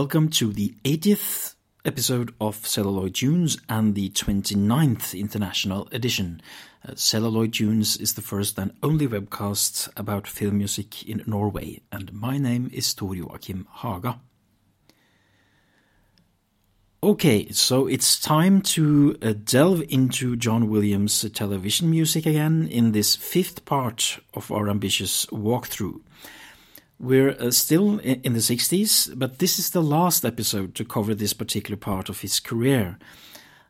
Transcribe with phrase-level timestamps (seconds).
[0.00, 6.40] Welcome to the 80th episode of Celluloid Tunes and the 29th international edition.
[6.88, 12.14] Uh, Celluloid Tunes is the first and only webcast about film music in Norway, and
[12.14, 14.20] my name is Tor Haga.
[17.02, 23.16] Okay, so it's time to uh, delve into John Williams' television music again in this
[23.16, 26.00] fifth part of our ambitious walkthrough.
[27.00, 31.32] We're uh, still in the 60s, but this is the last episode to cover this
[31.32, 32.98] particular part of his career.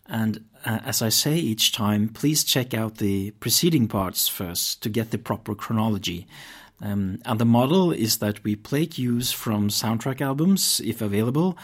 [0.06, 4.88] And uh, as I say each time, please check out the preceding parts first to
[4.88, 6.26] get the proper chronology.
[6.82, 11.56] Um, and the model is that we play cues from soundtrack albums, if available,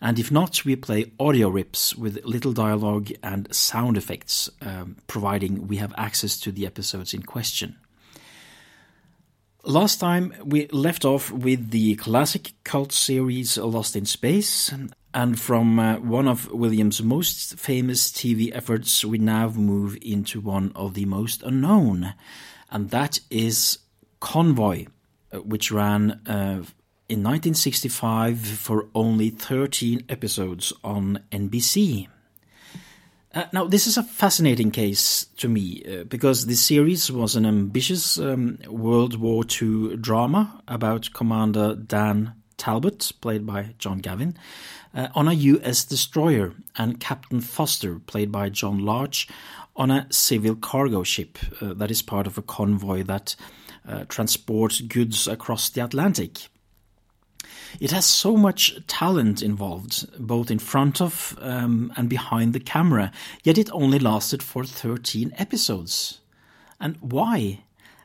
[0.00, 5.68] and if not, we play audio rips with little dialogue and sound effects, um, providing
[5.68, 7.76] we have access to the episodes in question.
[9.64, 14.74] Last time we left off with the classic cult series Lost in Space,
[15.14, 20.72] and from uh, one of Williams' most famous TV efforts, we now move into one
[20.74, 22.14] of the most unknown,
[22.72, 23.78] and that is
[24.18, 24.86] Convoy,
[25.32, 26.66] uh, which ran uh,
[27.08, 32.08] in 1965 for only 13 episodes on NBC.
[33.34, 37.46] Uh, now, this is a fascinating case to me uh, because this series was an
[37.46, 44.36] ambitious um, World War II drama about Commander Dan Talbot, played by John Gavin,
[44.94, 45.82] uh, on a U.S.
[45.82, 49.28] destroyer, and Captain Foster, played by John Larch,
[49.76, 53.34] on a civil cargo ship uh, that is part of a convoy that
[53.88, 56.48] uh, transports goods across the Atlantic.
[57.80, 63.12] It has so much talent involved, both in front of um, and behind the camera,
[63.44, 66.20] yet it only lasted for 13 episodes.
[66.80, 67.60] And why?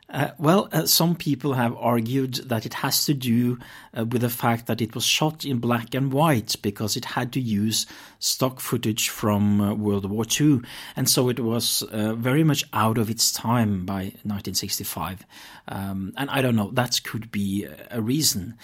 [0.09, 3.59] Uh, well, uh, some people have argued that it has to do
[3.97, 7.33] uh, with the fact that it was shot in black and white because it had
[7.33, 7.85] to use
[8.19, 10.61] stock footage from uh, World War II,
[10.95, 15.25] and so it was uh, very much out of its time by 1965.
[15.67, 18.57] Um, and I don't know, that could be a reason.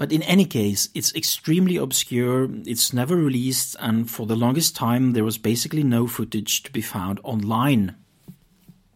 [0.00, 5.12] But in any case, it's extremely obscure, it's never released, and for the longest time
[5.12, 7.96] there was basically no footage to be found online.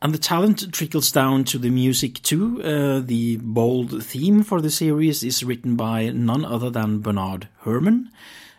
[0.01, 2.63] And the talent trickles down to the music too.
[2.63, 8.11] Uh, the bold theme for the series is written by none other than Bernard Herrmann,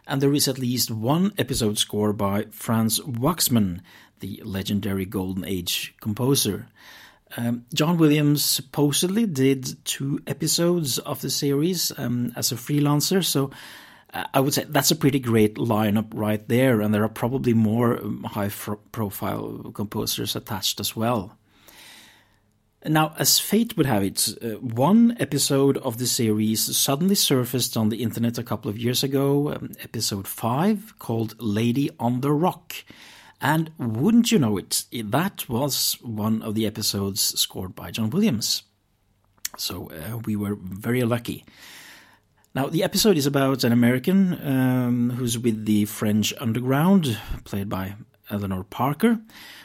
[0.06, 3.80] and there is at least one episode score by Franz Waxman,
[4.20, 6.68] the legendary Golden Age composer.
[7.38, 13.52] Um, John Williams supposedly did two episodes of the series um, as a freelancer, so
[14.14, 17.54] uh, I would say that's a pretty great lineup right there, and there are probably
[17.54, 18.50] more um, high
[18.92, 21.38] profile composers attached as well.
[22.88, 27.90] Now, as fate would have it, uh, one episode of the series suddenly surfaced on
[27.90, 32.76] the internet a couple of years ago, um, episode 5, called Lady on the Rock.
[33.46, 38.64] And wouldn't you know it, that was one of the episodes scored by John Williams.
[39.56, 41.46] So uh, we were very lucky.
[42.56, 47.94] Now, the episode is about an American um, who's with the French underground, played by
[48.32, 49.20] Eleanor Parker,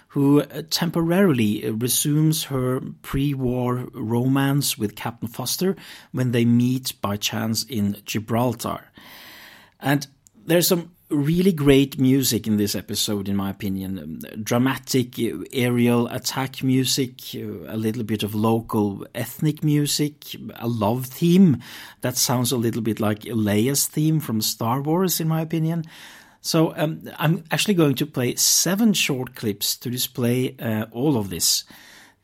[0.08, 5.74] who uh, temporarily resumes her pre war romance with Captain Foster
[6.12, 8.90] when they meet by chance in Gibraltar.
[9.80, 13.98] And there's some really great music in this episode, in my opinion.
[13.98, 15.18] Um, dramatic
[15.52, 21.58] aerial attack music, uh, a little bit of local ethnic music, a love theme
[22.00, 25.84] that sounds a little bit like Leia's theme from Star Wars, in my opinion.
[26.40, 31.30] So um, I'm actually going to play seven short clips to display uh, all of
[31.30, 31.64] this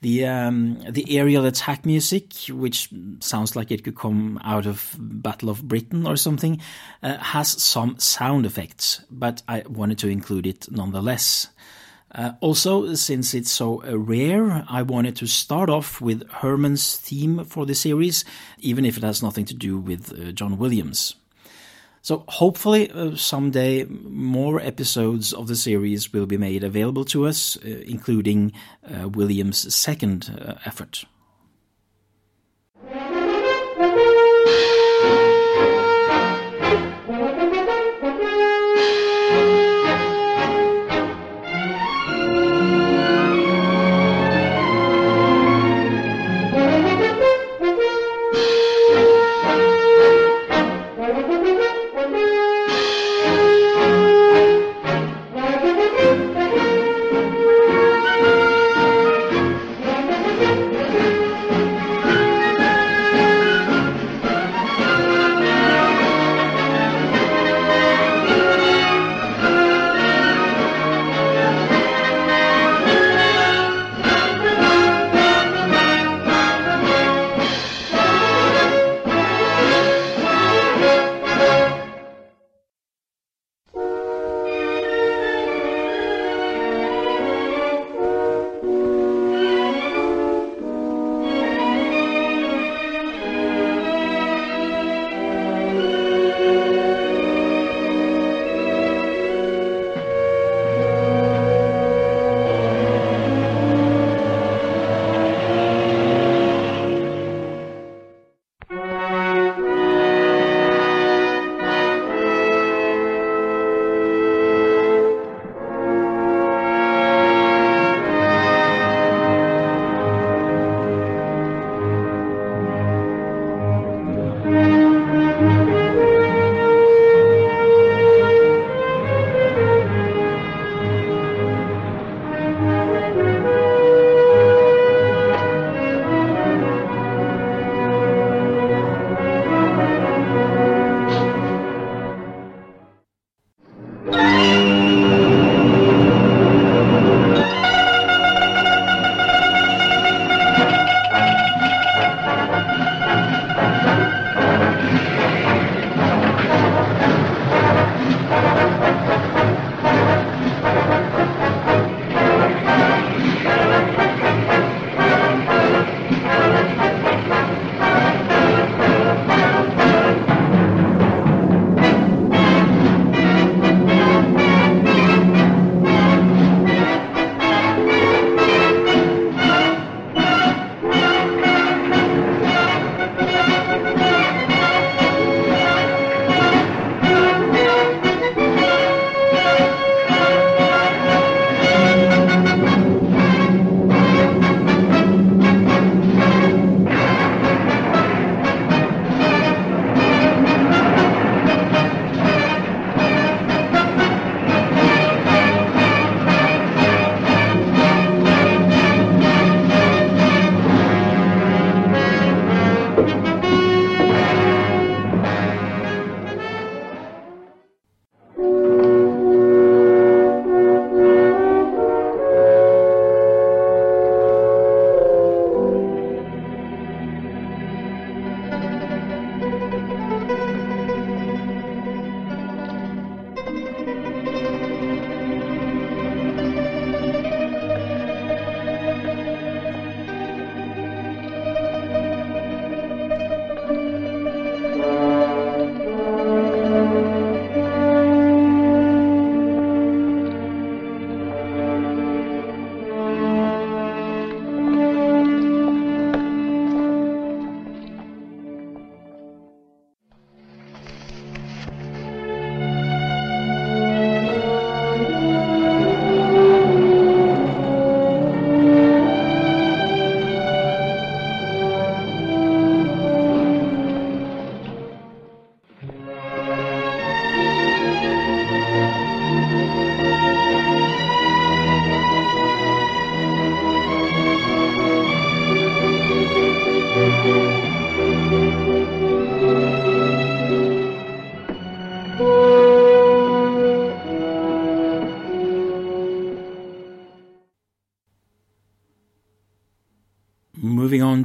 [0.01, 2.91] the um, the aerial attack music, which
[3.21, 6.61] sounds like it could come out of Battle of Britain or something,
[7.03, 11.49] uh, has some sound effects, but I wanted to include it nonetheless.
[12.15, 17.45] Uh, also, since it's so uh, rare, I wanted to start off with Herrmann's theme
[17.45, 18.25] for the series,
[18.59, 21.17] even if it has nothing to do with uh, John Williams.
[22.07, 27.57] So hopefully uh, someday more episodes of the series will be made available to us,
[27.57, 28.53] uh, including
[28.89, 31.05] uh, Williams' second uh, effort.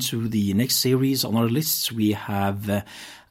[0.01, 2.81] To the next series on our lists, we have uh,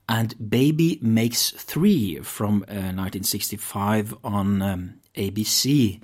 [0.08, 6.00] And Baby Makes Three from uh, 1965 on um, ABC.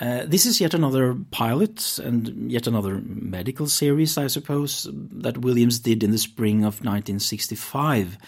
[0.00, 5.78] Uh, this is yet another pilot and yet another medical series, I suppose, that Williams
[5.78, 8.18] did in the spring of 1965.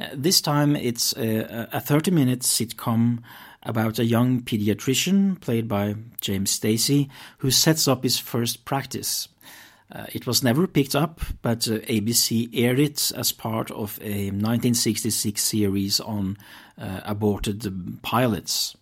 [0.00, 3.22] Uh, this time it's a, a 30 minute sitcom
[3.62, 9.28] about a young pediatrician, played by James Stacy, who sets up his first practice.
[9.94, 14.26] Uh, it was never picked up, but uh, ABC aired it as part of a
[14.30, 16.36] 1966 series on
[16.76, 18.76] uh, aborted pilots.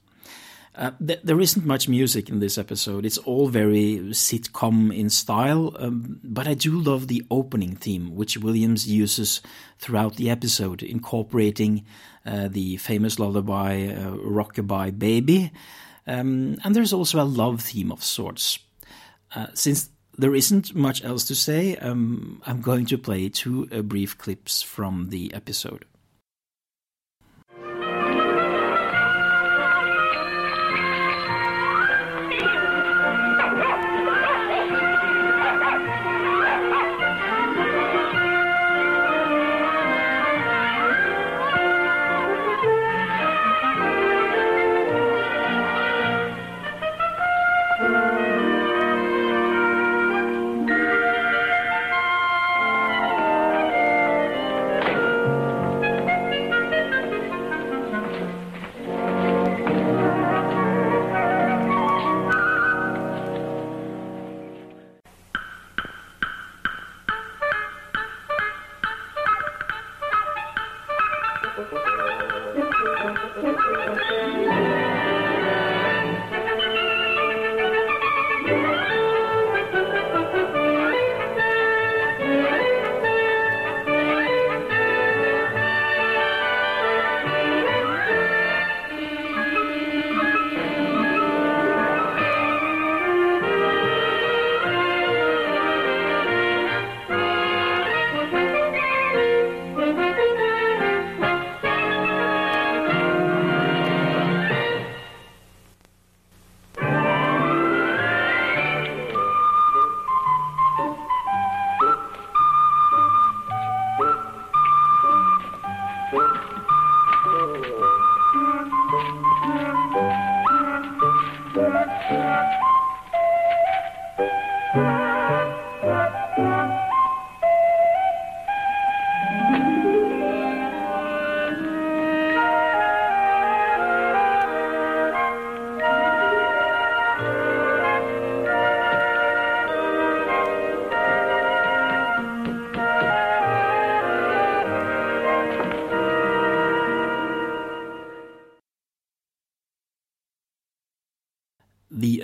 [0.75, 3.05] Uh, th- there isn't much music in this episode.
[3.05, 8.39] It's all very sitcom in style, um, but I do love the opening theme, which
[8.39, 9.43] Williams uses
[9.79, 11.85] throughout the episode, incorporating
[12.25, 15.53] uh, the famous lullaby uh, Rockabye Baby.
[16.07, 18.59] Um, and there's also a love theme of sorts.
[19.35, 23.83] Uh, since there isn't much else to say, um, I'm going to play two uh,
[23.83, 25.85] brief clips from the episode.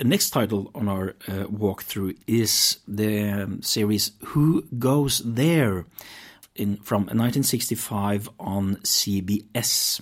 [0.09, 5.85] Next title on our uh, walkthrough is the um, series Who Goes There
[6.55, 10.01] in, from 1965 on CBS.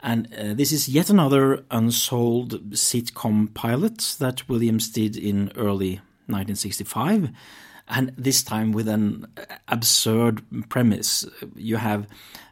[0.00, 7.30] And uh, this is yet another unsold sitcom pilot that Williams did in early 1965
[7.90, 9.26] and this time with an
[9.68, 11.26] absurd premise.
[11.56, 12.06] You have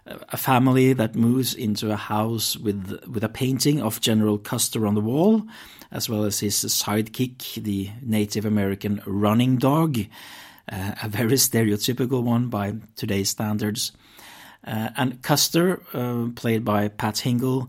[0.06, 4.94] a family that moves into a house with with a painting of General Custer on
[4.94, 5.46] the wall,
[5.90, 9.98] as well as his sidekick, the Native American running dog,
[10.70, 13.92] uh, a very stereotypical one by today's standards.
[14.66, 17.68] Uh, and Custer, uh, played by Pat Hingle,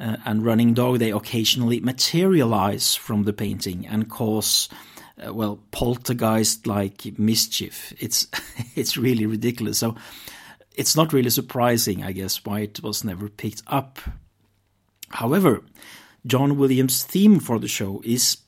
[0.00, 4.68] uh, and Running Dog, they occasionally materialize from the painting and cause
[5.22, 7.92] uh, well poltergeist like mischief.
[7.98, 8.26] It's
[8.74, 9.78] it's really ridiculous.
[9.78, 9.96] So
[10.74, 13.98] it's not really surprising i guess why it was never picked up.
[15.08, 15.62] However
[16.26, 18.38] john williams theme for the show is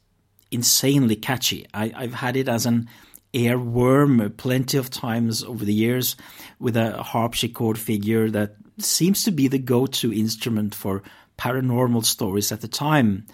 [0.51, 1.67] insanely catchy.
[1.73, 2.89] I, i've had it as an
[3.33, 6.17] earworm plenty of times over the years
[6.59, 11.03] with a harpsichord figure that seems to be the go-to instrument for
[11.39, 13.27] paranormal stories at the time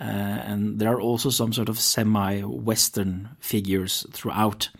[0.00, 4.70] uh, and there are also some sort of semi-Western figures throughout.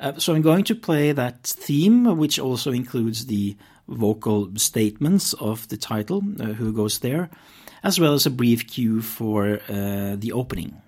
[0.00, 3.56] Uh, so I'm going to play that theme, which also includes the
[3.88, 7.30] vocal statements of the title, uh, Who Goes There,
[7.82, 10.82] as well as a brief cue for uh, the opening.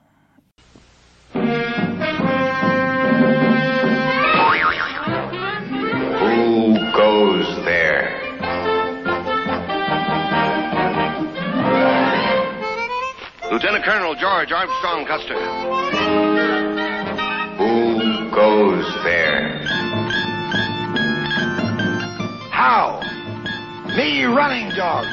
[13.58, 15.34] Lieutenant Colonel George Armstrong Custer.
[17.58, 19.58] Who goes there?
[22.52, 23.02] How?
[23.96, 25.06] Me, running dog.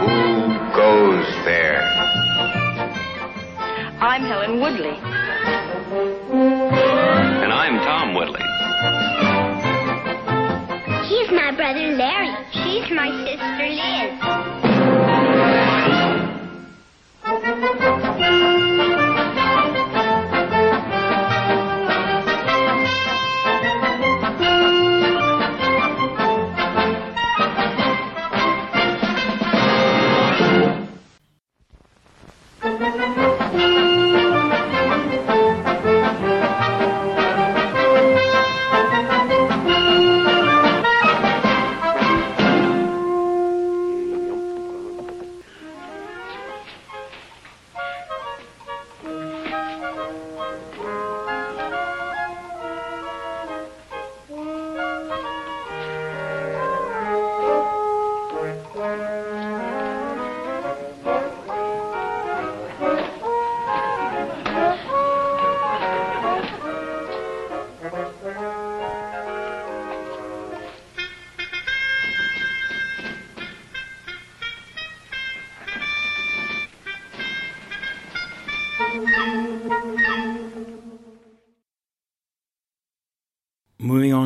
[0.00, 1.82] Who goes there?
[4.00, 4.96] I'm Helen Woodley.
[7.42, 8.40] And I'm Tom Woodley.
[11.10, 12.34] He's my brother Larry.
[12.52, 14.59] She's my sister Liz.
[17.50, 18.09] Moving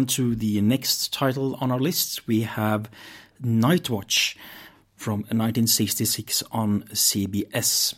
[0.06, 2.90] to the next title on our list, we have
[3.40, 4.36] Night Watch
[4.96, 7.94] from 1966 on CBS.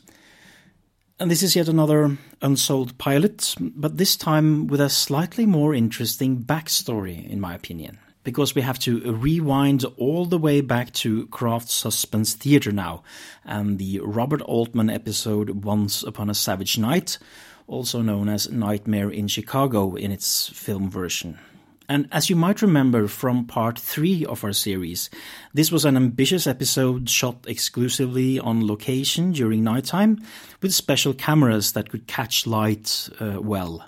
[1.18, 6.42] And this is yet another unsold pilot, but this time with a slightly more interesting
[6.42, 7.98] backstory, in my opinion.
[8.22, 13.02] Because we have to rewind all the way back to Kraft Suspense Theater now,
[13.44, 17.18] and the Robert Altman episode Once Upon a Savage Night,
[17.66, 21.38] also known as Nightmare in Chicago in its film version.
[21.88, 25.08] And as you might remember from part three of our series,
[25.54, 30.18] this was an ambitious episode shot exclusively on location during nighttime
[30.60, 33.84] with special cameras that could catch light uh, well.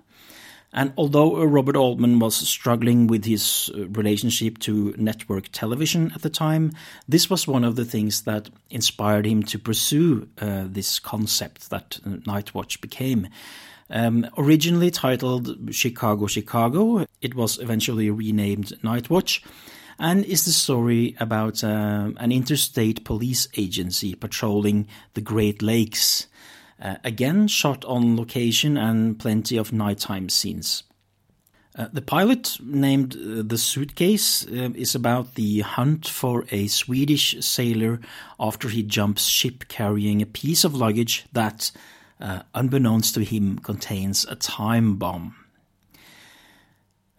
[0.73, 6.23] And although uh, Robert Altman was struggling with his uh, relationship to network television at
[6.23, 6.73] the time,
[7.09, 11.99] this was one of the things that inspired him to pursue uh, this concept that
[12.07, 13.29] uh, Night Watch became.
[13.91, 19.43] Um, originally titled Chicago, Chicago, it was eventually renamed Night Watch
[19.99, 26.29] and is the story about uh, an interstate police agency patrolling the Great Lakes.
[26.81, 30.85] Uh, again, shot on location and plenty of nighttime scenes.
[31.77, 37.37] Uh, the pilot, named uh, The Suitcase, uh, is about the hunt for a Swedish
[37.45, 38.01] sailor
[38.39, 41.71] after he jumps ship carrying a piece of luggage that,
[42.21, 45.35] uh, unbeknownst to him, contains a time bomb.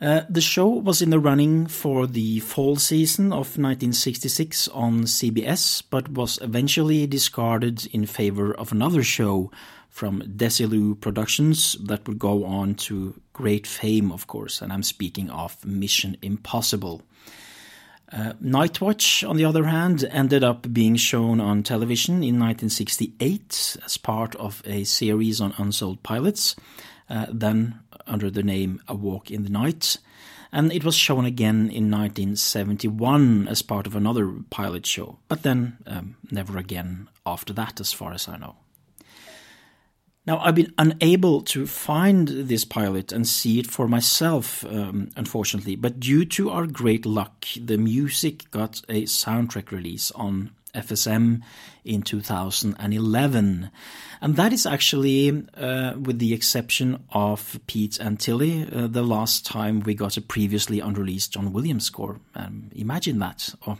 [0.02, 5.84] Uh, the show was in the running for the fall season of 1966 on CBS,
[5.90, 9.52] but was eventually discarded in favor of another show
[9.90, 15.30] from Desilu Productions that would go on to great fame, of course, and I'm speaking
[15.30, 17.02] of Mission Impossible.
[18.12, 23.78] Uh, Night Watch, on the other hand, ended up being shown on television in 1968
[23.86, 26.56] as part of a series on unsold pilots,
[27.10, 29.98] uh, then under the name A Walk in the Night.
[30.52, 35.78] And it was shown again in 1971 as part of another pilot show, but then
[35.86, 38.56] um, never again after that, as far as I know.
[40.30, 45.76] Now, I've been unable to find this pilot and see it for myself, um, unfortunately,
[45.76, 51.42] but due to our great luck, the music got a soundtrack release on FSM
[51.84, 53.72] in 2011.
[54.22, 59.48] And that is actually, uh, with the exception of Pete and Tillie, uh, the last
[59.48, 62.20] time we got a previously unreleased John Williams score.
[62.36, 63.50] Um, imagine that.
[63.66, 63.80] Oh,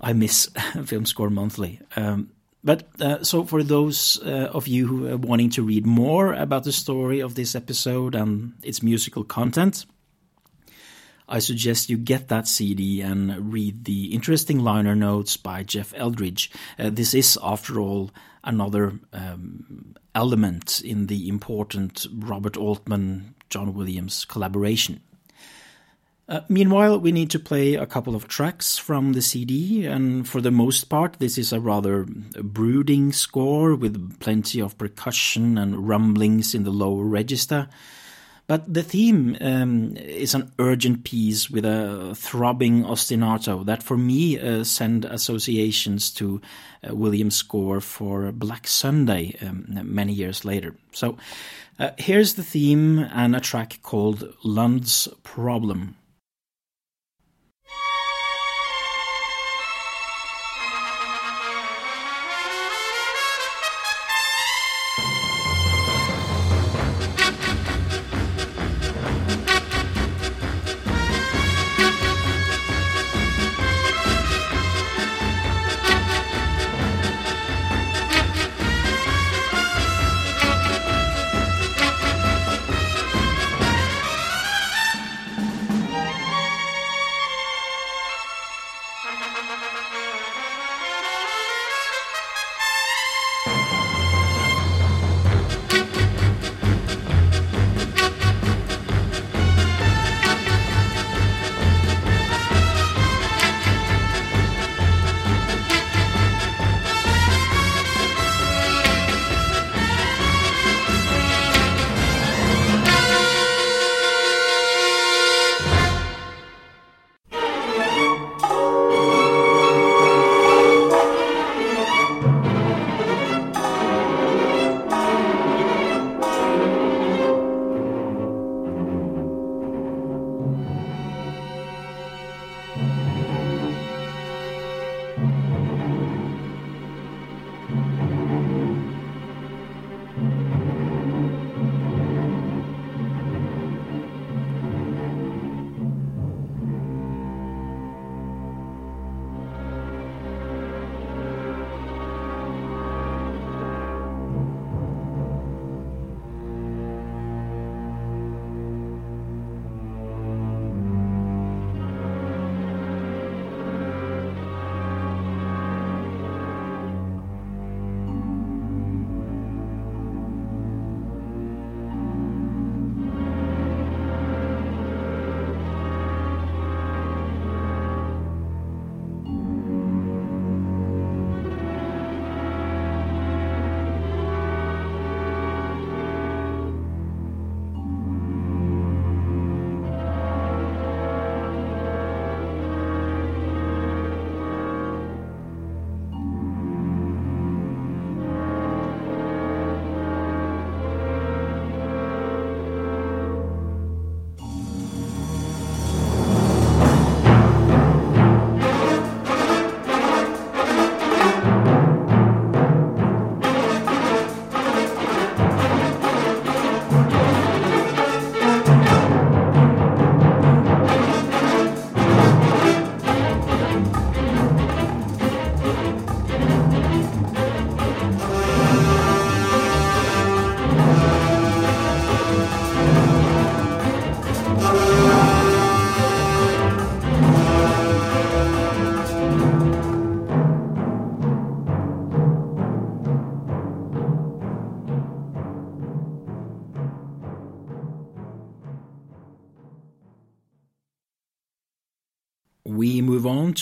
[0.00, 0.46] I miss
[0.84, 1.78] Film Score Monthly.
[1.94, 2.30] Um,
[2.64, 6.64] but uh, so, for those uh, of you who are wanting to read more about
[6.64, 9.86] the story of this episode and its musical content,
[11.28, 16.50] I suggest you get that CD and read the interesting liner notes by Jeff Eldridge.
[16.78, 18.10] Uh, this is, after all,
[18.42, 25.00] another um, element in the important Robert Altman John Williams collaboration.
[26.28, 30.42] Uh, meanwhile, we need to play a couple of tracks from the CD, and for
[30.42, 36.54] the most part, this is a rather brooding score with plenty of percussion and rumblings
[36.54, 37.66] in the lower register.
[38.46, 44.38] But the theme um, is an urgent piece with a throbbing ostinato that, for me,
[44.38, 46.42] uh, send associations to
[46.86, 50.74] uh, Williams' score for Black Sunday um, many years later.
[50.92, 51.16] So
[51.78, 55.94] uh, here's the theme and a track called Lund's Problem.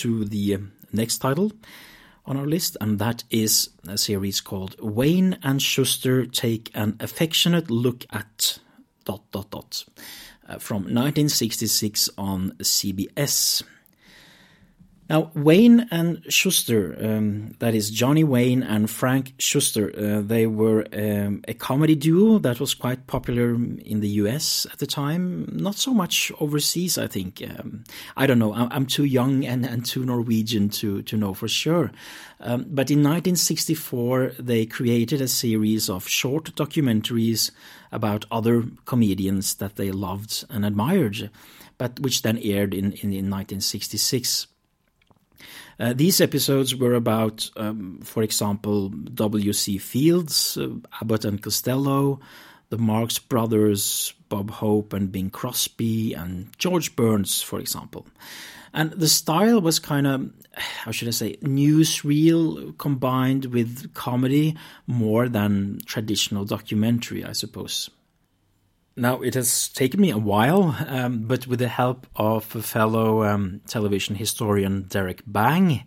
[0.06, 0.58] To the
[0.92, 1.50] next title
[2.24, 7.72] on our list, and that is a series called Wayne and Shuster Take an Affectionate
[7.72, 8.60] Look at
[9.04, 9.84] dot dot dot
[10.48, 13.64] uh, from 1966 on CBS.
[15.08, 20.84] Now, Wayne and Shuster, um, that is Johnny Wayne and Frank Shuster, uh, they were
[20.92, 25.48] um, a comedy duo that was quite popular in the US at the time.
[25.52, 27.40] Not so much overseas, I think.
[27.40, 27.84] Um,
[28.16, 28.52] I don't know.
[28.52, 31.92] I'm, too young and, and too Norwegian to, to know for sure.
[32.40, 37.50] Um, but in 1964, they created a series of short documentaries
[37.92, 41.30] about other comedians that they loved and admired,
[41.78, 44.48] but which then aired in, in, in 1966.
[45.78, 49.78] Uh, these episodes were about, um, for example, W.C.
[49.78, 50.68] Fields, uh,
[51.00, 52.20] Abbott and Costello,
[52.70, 58.06] the Marx Brothers, Bob Hope and Bing Crosby, and George Burns, for example.
[58.72, 65.28] And the style was kind of, how should I say, newsreel combined with comedy more
[65.28, 67.88] than traditional documentary, I suppose.
[68.98, 73.24] Now, it has taken me a while, um, but with the help of a fellow
[73.24, 75.84] um, television historian, Derek Bang,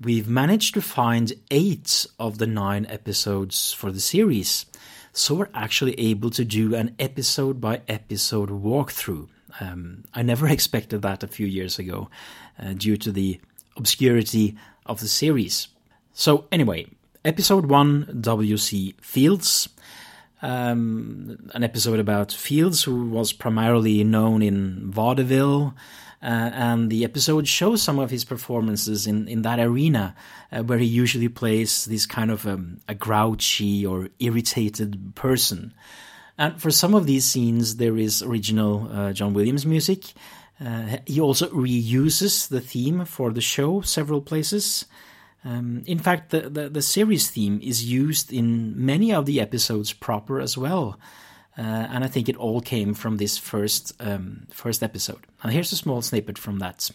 [0.00, 4.64] we've managed to find eight of the nine episodes for the series.
[5.12, 9.28] So we're actually able to do an episode by episode walkthrough.
[9.60, 12.08] Um, I never expected that a few years ago
[12.58, 13.38] uh, due to the
[13.76, 15.68] obscurity of the series.
[16.14, 16.86] So, anyway,
[17.22, 18.94] episode one W.C.
[19.02, 19.68] Fields
[20.42, 25.74] um, an episode about Fields, who was primarily known in vaudeville.
[26.22, 30.14] Uh, and the episode shows some of his performances in, in that arena,
[30.52, 35.72] uh, where he usually plays this kind of um, a grouchy or irritated person.
[36.36, 40.12] And for some of these scenes, there is original uh, John Williams music.
[40.62, 44.84] Uh, he also reuses the theme for the show several places.
[45.44, 49.92] Um, in fact, the, the, the, series theme is used in many of the episodes
[49.92, 50.98] proper as well.
[51.56, 55.26] Uh, and I think it all came from this first um, first episode.
[55.42, 56.90] And here's a small snippet from that.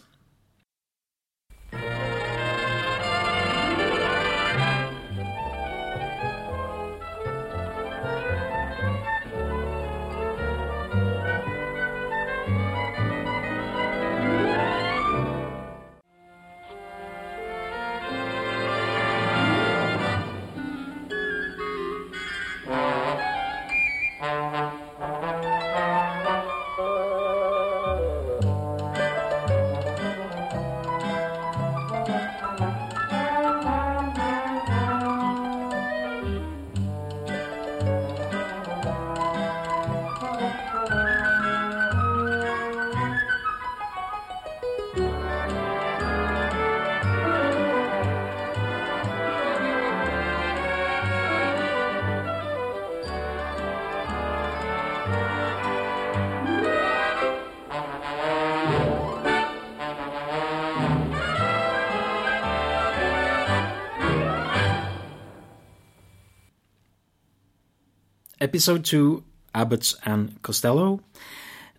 [68.38, 71.00] Episode 2 Abbott and Costello,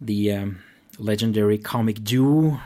[0.02, 0.60] the um,
[0.98, 2.60] legendary comic duo.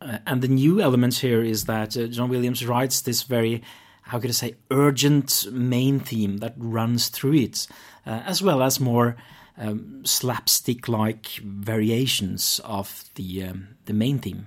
[0.00, 3.62] Uh, and the new element here is that uh, John Williams writes this very,
[4.02, 7.66] how could I say, urgent main theme that runs through it,
[8.06, 9.16] uh, as well as more
[9.58, 14.46] um, slapstick like variations of the, um, the main theme.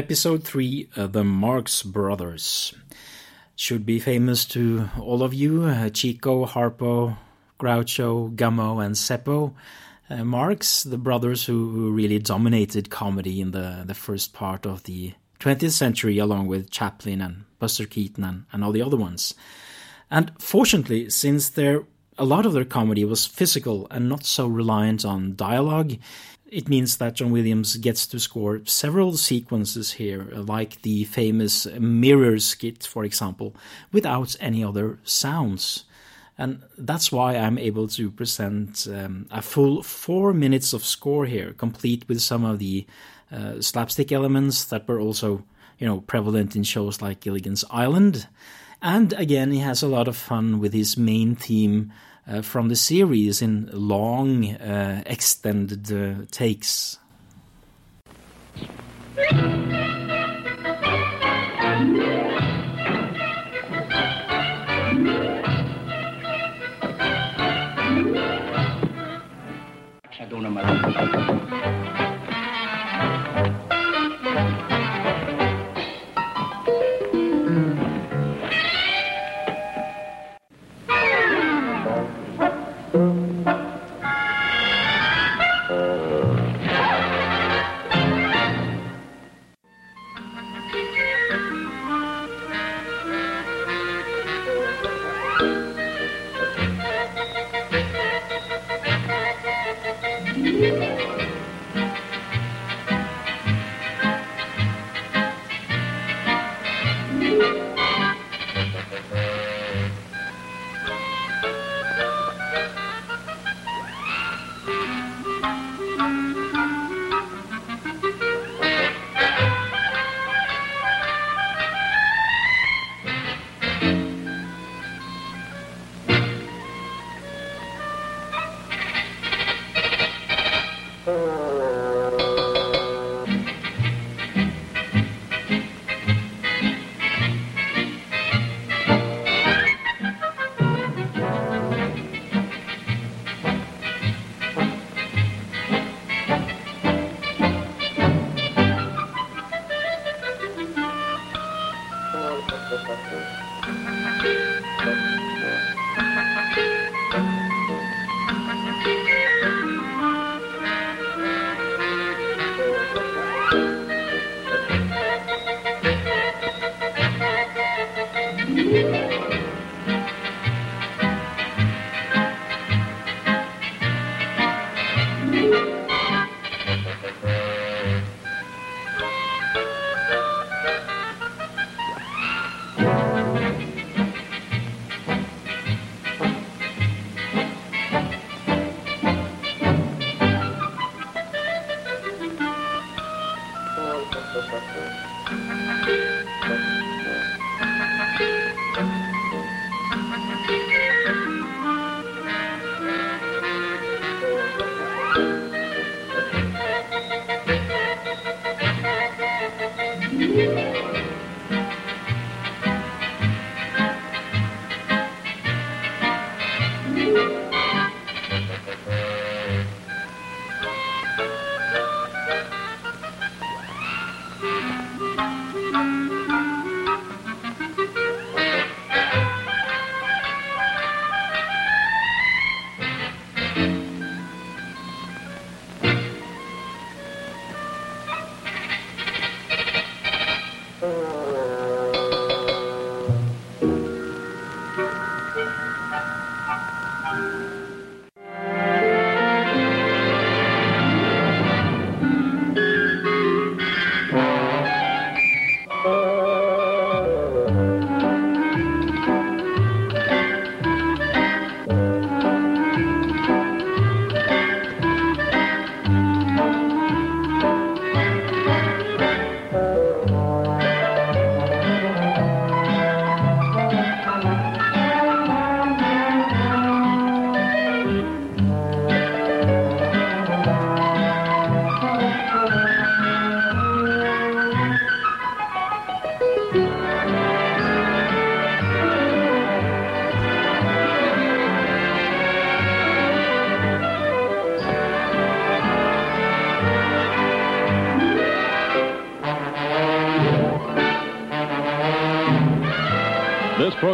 [0.00, 2.72] Episode 3 uh, The Marx Brothers.
[3.54, 7.18] Should be famous to all of you uh, Chico, Harpo,
[7.58, 9.52] Groucho, Gummo, and Zeppo.
[10.08, 14.84] Uh, Marx, the brothers who, who, really dominated comedy in the, the first part of
[14.84, 19.34] the 20th century, along with Chaplin and Buster Keaton and, and all the other ones.
[20.10, 21.84] And fortunately, since their
[22.16, 25.94] a lot of their comedy was physical and not so reliant on dialogue,
[26.50, 32.38] it means that John Williams gets to score several sequences here, like the famous mirror
[32.38, 33.54] skit, for example,
[33.92, 35.84] without any other sounds.
[36.36, 41.52] And that's why I'm able to present um, a full four minutes of score here,
[41.52, 42.86] complete with some of the
[43.30, 45.44] uh, slapstick elements that were also,
[45.78, 48.26] you know, prevalent in shows like Gilligan's Island.
[48.82, 51.92] And again, he has a lot of fun with his main theme
[52.30, 56.98] uh, from the series in long, uh, extended uh, takes.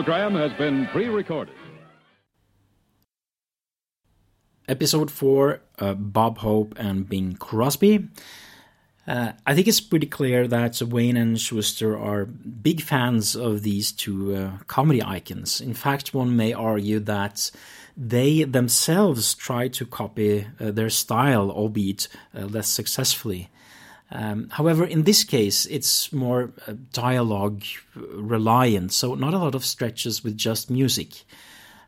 [0.07, 1.53] Program has been pre recorded.
[4.69, 8.07] Episode 4 uh, Bob Hope and Bing Crosby.
[9.09, 13.91] Uh, I think it's pretty clear that Wayne and Shuster are big fans of these
[13.91, 15.61] two uh, comedy icons.
[15.61, 17.51] In fact, one may argue that
[17.97, 23.49] they themselves try to copy uh, their style, albeit uh, less successfully.
[24.11, 27.63] Um, however, in this case, it's more uh, dialogue
[27.95, 31.25] reliant, so not a lot of stretches with just music.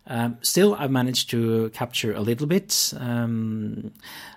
[0.09, 2.93] Um, still, I've managed to capture a little bit.
[2.97, 3.93] Um,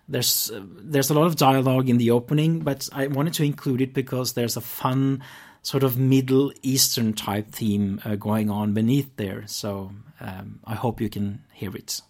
[0.07, 3.81] there's uh, there's a lot of dialogue in the opening, but I wanted to include
[3.81, 5.23] it because there's a fun
[5.63, 9.43] sort of Middle Eastern type theme uh, going on beneath there.
[9.47, 12.01] So um, I hope you can hear it.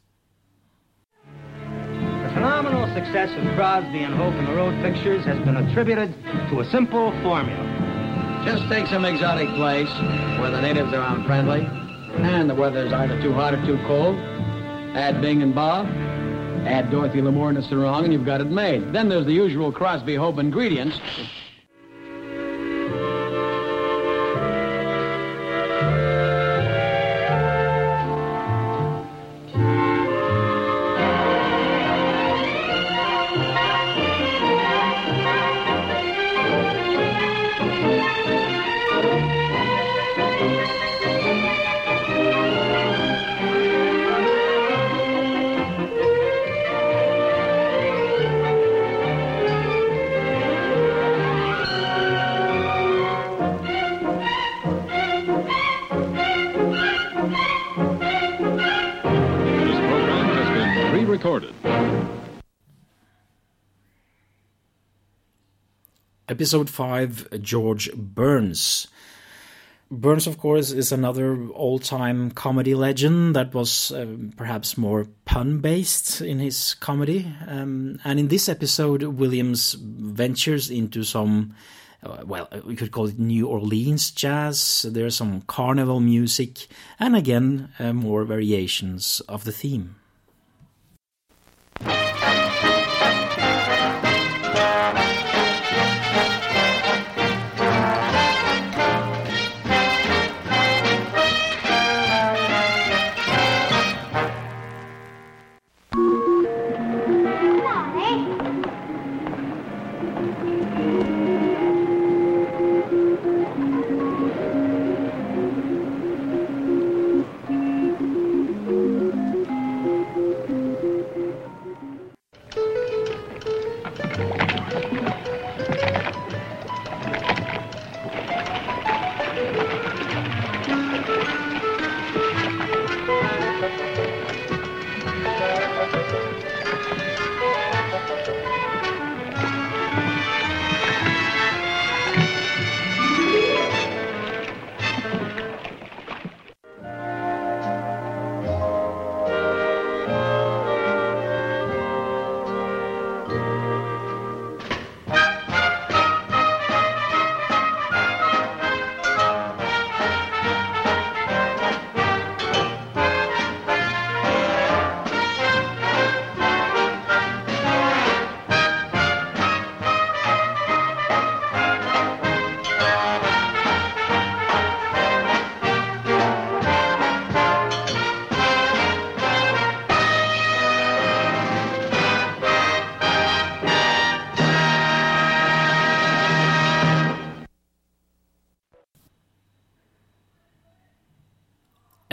[2.94, 6.14] Success of Crosby and Hope in the road pictures has been attributed
[6.50, 8.44] to a simple formula.
[8.46, 9.90] Just take some exotic place
[10.40, 11.62] where the natives are unfriendly
[12.18, 14.18] and the weather's either too hot or too cold.
[14.94, 15.88] Add Bing and Bob,
[16.68, 18.92] add Dorothy Lamour and a sarong, and you've got it made.
[18.92, 21.00] Then there's the usual Crosby Hope ingredients.
[66.42, 68.88] Episode 5 George Burns.
[69.92, 75.60] Burns, of course, is another all time comedy legend that was um, perhaps more pun
[75.60, 77.32] based in his comedy.
[77.46, 81.54] Um, and in this episode, Williams ventures into some,
[82.02, 84.88] uh, well, we could call it New Orleans jazz.
[84.90, 86.66] There's some carnival music,
[87.00, 89.98] and again, uh, more variations of the theme.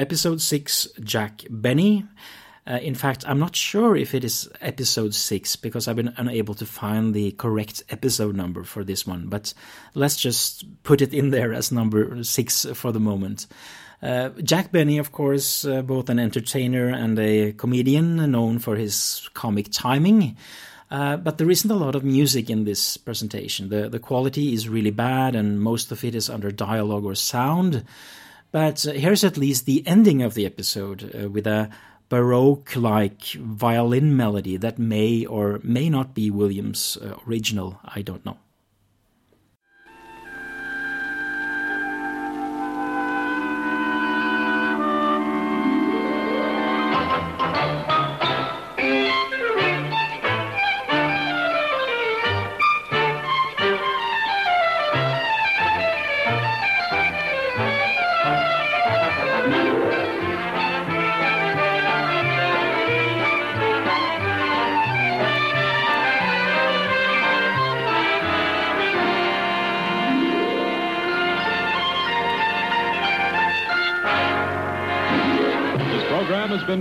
[0.08, 2.02] Episode 6 Jack Benny.
[2.66, 6.54] Uh, in fact, I'm not sure if it is episode 6 because I've been unable
[6.54, 9.52] to find the correct episode number for this one, but
[9.92, 13.48] let's just put it in there as number 6 for the moment.
[14.02, 19.28] Uh, Jack Benny, of course, uh, both an entertainer and a comedian known for his
[19.34, 20.38] comic timing.
[20.90, 23.68] Uh, but there isn't a lot of music in this presentation.
[23.68, 27.84] The, the quality is really bad, and most of it is under dialogue or sound.
[28.50, 31.70] But uh, here's at least the ending of the episode uh, with a
[32.08, 37.80] baroque like violin melody that may or may not be Williams' uh, original.
[37.84, 38.38] I don't know.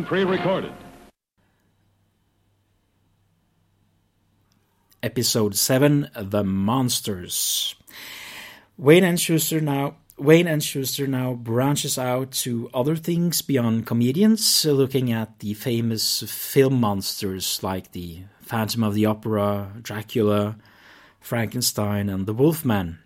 [0.08, 0.74] Program has been pre recorded.
[5.04, 7.76] Episode 7 The Monsters.
[8.78, 14.66] Wayne and Shuster now Wayne and Shuster now branches out to other things beyond comedians,
[14.66, 20.58] looking at the famous film monsters like the Phantom of the Opera, Dracula,
[21.20, 22.98] Frankenstein, and the Wolfman,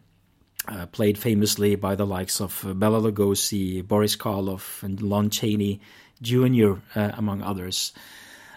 [0.69, 5.81] uh, played famously by the likes of Bela Lugosi, Boris Karloff, and Lon Chaney
[6.22, 7.93] Jr., uh, among others.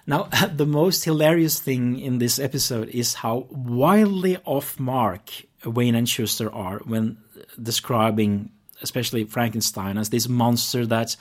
[0.06, 5.30] Now, the most hilarious thing in this episode is how wildly off mark
[5.64, 7.18] Wayne and Shuster are when
[7.60, 8.50] describing,
[8.82, 11.16] especially Frankenstein, as this monster that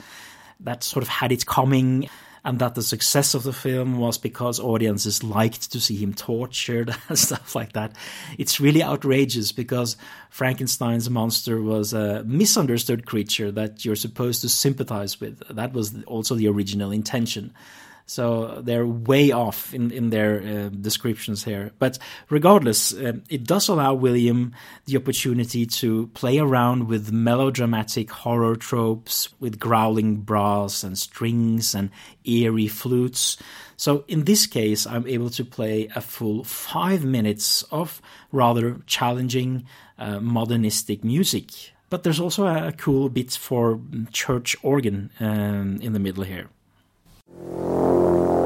[0.59, 2.09] that sort of had it coming,
[2.45, 6.93] and that the success of the film was because audiences liked to see him tortured
[7.09, 7.95] and stuff like that.
[8.37, 9.95] It's really outrageous because
[10.29, 15.41] Frankenstein's monster was a misunderstood creature that you're supposed to sympathize with.
[15.49, 17.53] That was also the original intention.
[18.05, 21.71] So they're way off in, in their uh, descriptions here.
[21.79, 21.97] But
[22.29, 24.53] regardless, uh, it does allow William
[24.85, 31.89] the opportunity to play around with melodramatic horror tropes, with growling brass and strings and
[32.25, 33.37] eerie flutes.
[33.77, 38.01] So in this case, I'm able to play a full five minutes of
[38.31, 39.65] rather challenging
[39.97, 41.71] uh, modernistic music.
[41.89, 43.79] But there's also a cool bit for
[44.11, 46.49] church organ um, in the middle here.
[47.33, 48.42] よし!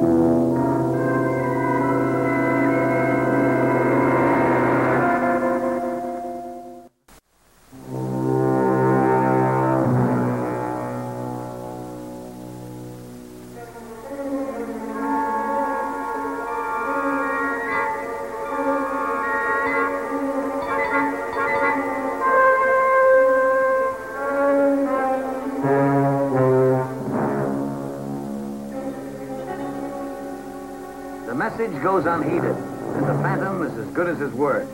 [0.00, 0.37] The
[31.58, 34.68] message goes unheeded, and the Phantom is as good as his word.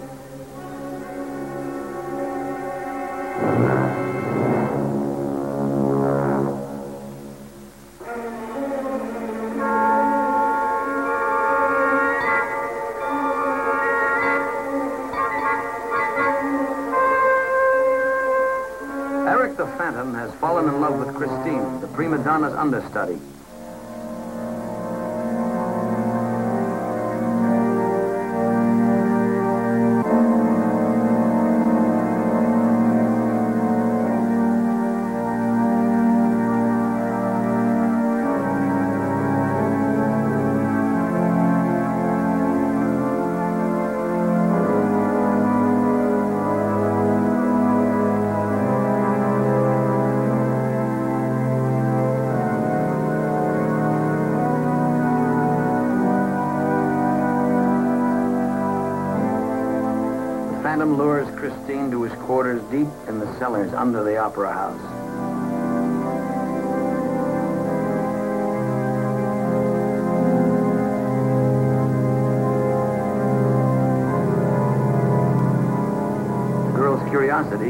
[19.27, 23.19] Eric the Phantom has fallen in love with Christine, the prima donna's understudy.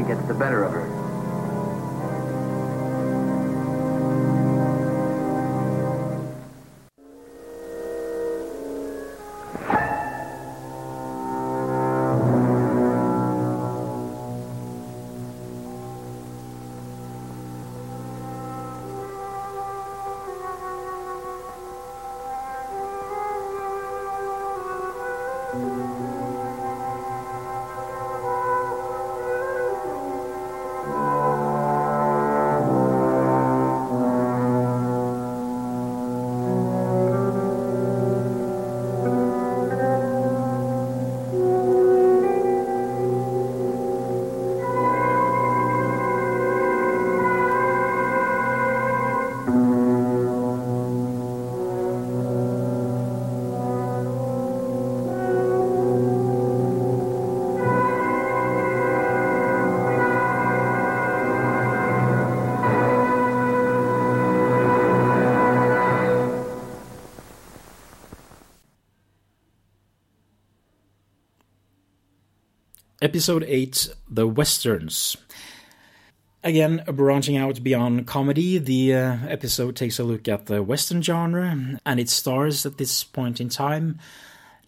[0.03, 0.74] Gets the better of
[73.05, 75.15] Episode 8 The Westerns.
[76.43, 81.77] Again, branching out beyond comedy, the uh, episode takes a look at the Western genre
[81.85, 83.99] and its stars at this point in time.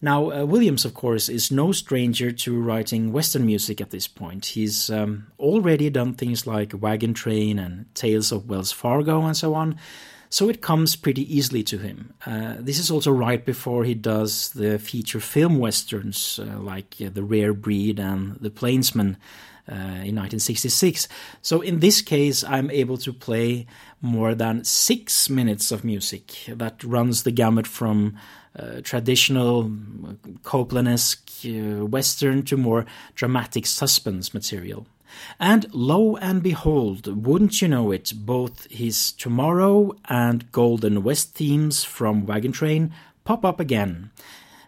[0.00, 4.46] Now, uh, Williams, of course, is no stranger to writing Western music at this point.
[4.46, 9.54] He's um, already done things like Wagon Train and Tales of Wells Fargo and so
[9.54, 9.80] on,
[10.30, 12.14] so it comes pretty easily to him.
[12.26, 17.08] Uh, this is also right before he does the feature film westerns uh, like uh,
[17.12, 19.16] The Rare Breed and The Plainsman
[19.70, 21.08] uh, in 1966.
[21.42, 23.66] So in this case, I'm able to play
[24.00, 28.16] more than six minutes of music that runs the gamut from
[28.58, 29.70] uh, traditional
[30.42, 34.86] Copland-esque uh, western to more dramatic suspense material.
[35.38, 41.84] And lo and behold, wouldn't you know it, both his Tomorrow and Golden West themes
[41.84, 42.92] from Wagon Train
[43.24, 44.10] pop up again.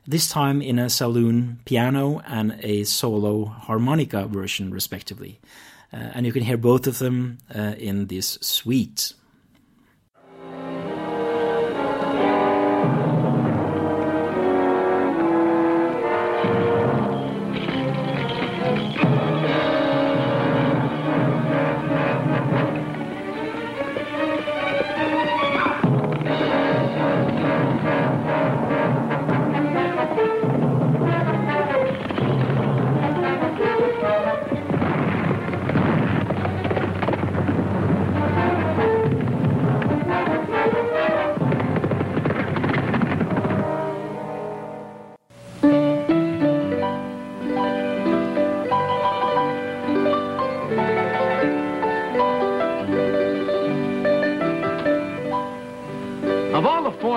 [0.06, 5.38] This time in a saloon piano and a solo harmonica version, respectively.
[5.92, 9.12] Uh, and you can hear both of them uh, in this suite.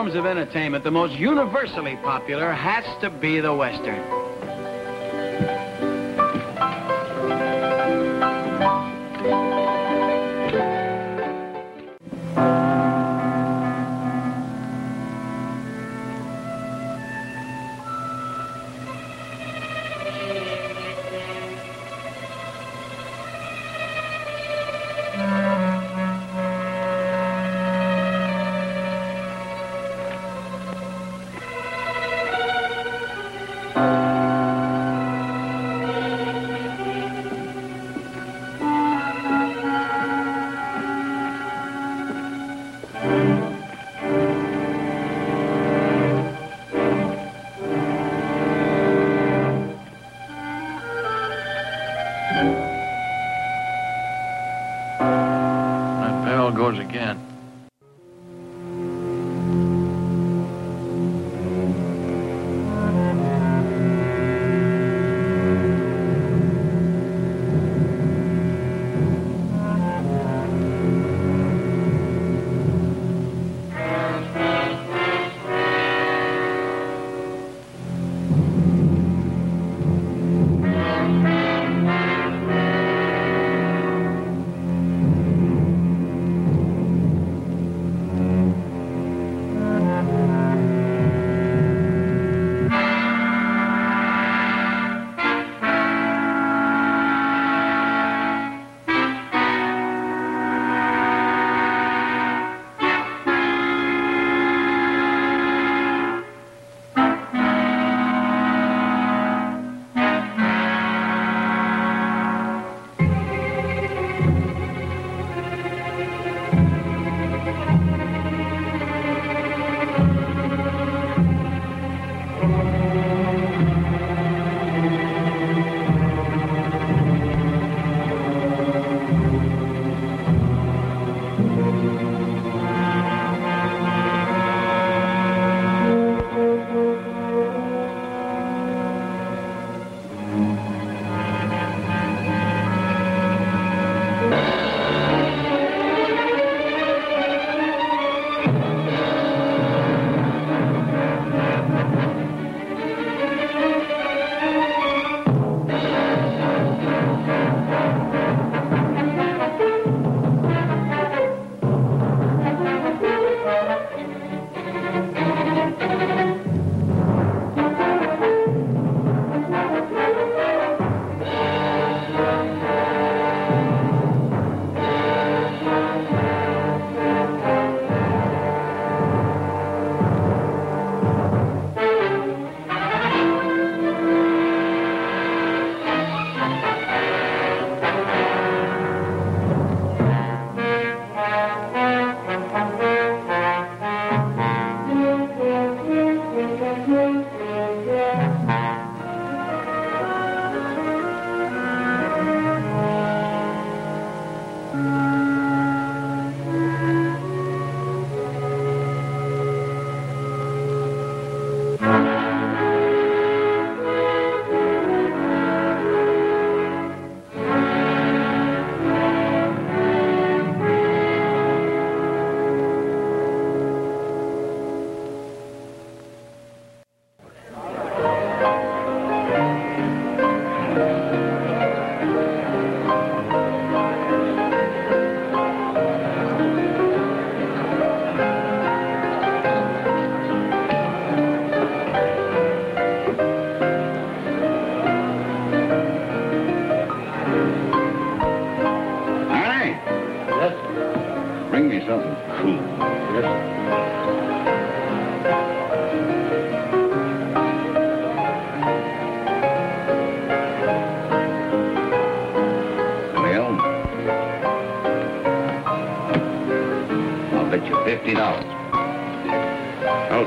[0.04, 4.23] Forms of entertainment, the most universally popular has to be the Western.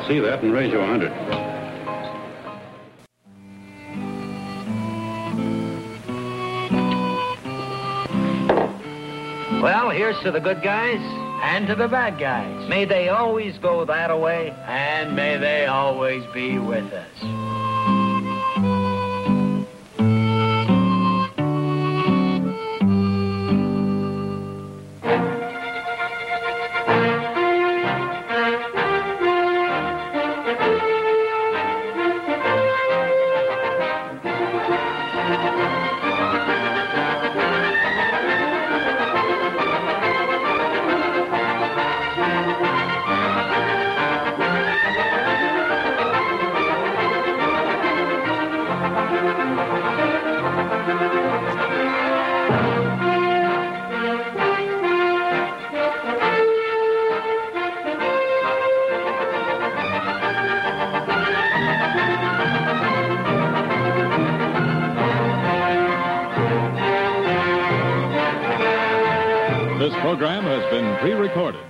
[0.06, 1.12] See that and raise you a hundred.
[9.62, 11.00] Well, here's to the good guys
[11.42, 12.68] and to the bad guys.
[12.68, 16.85] May they always go that way, and may they always be with
[69.86, 71.60] This program has been pre recorded.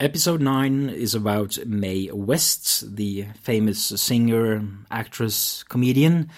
[0.00, 6.30] Episode 9 is about Mae West, the famous singer, actress, comedian.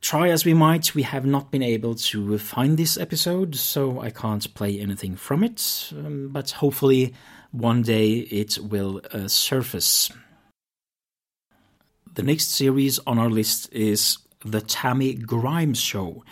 [0.00, 4.10] Try as we might, we have not been able to find this episode, so I
[4.10, 7.14] can't play anything from it, um, but hopefully
[7.50, 10.08] one day it will uh, surface.
[12.16, 16.24] The next series on our list is The Tammy Grimes Show,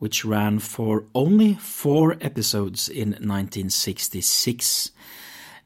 [0.00, 4.90] which ran for only four episodes in 1966.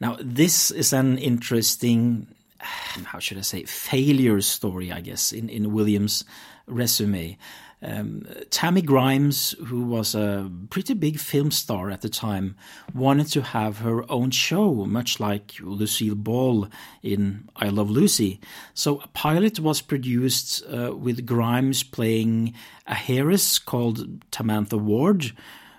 [0.00, 2.26] Now, this is an interesting,
[2.58, 6.26] how should I say, failure story, I guess, in, in Williams'
[6.66, 7.38] resume.
[7.84, 12.56] Um, Tammy Grimes, who was a pretty big film star at the time,
[12.94, 16.68] wanted to have her own show, much like Lucille Ball
[17.02, 18.40] in I Love Lucy.
[18.72, 22.54] So a pilot was produced uh, with Grimes playing
[22.86, 25.32] a heiress called Tamantha Ward,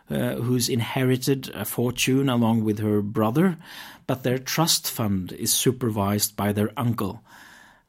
[0.09, 3.57] uh, who's inherited a fortune along with her brother,
[4.05, 7.23] but their trust fund is supervised by their uncle.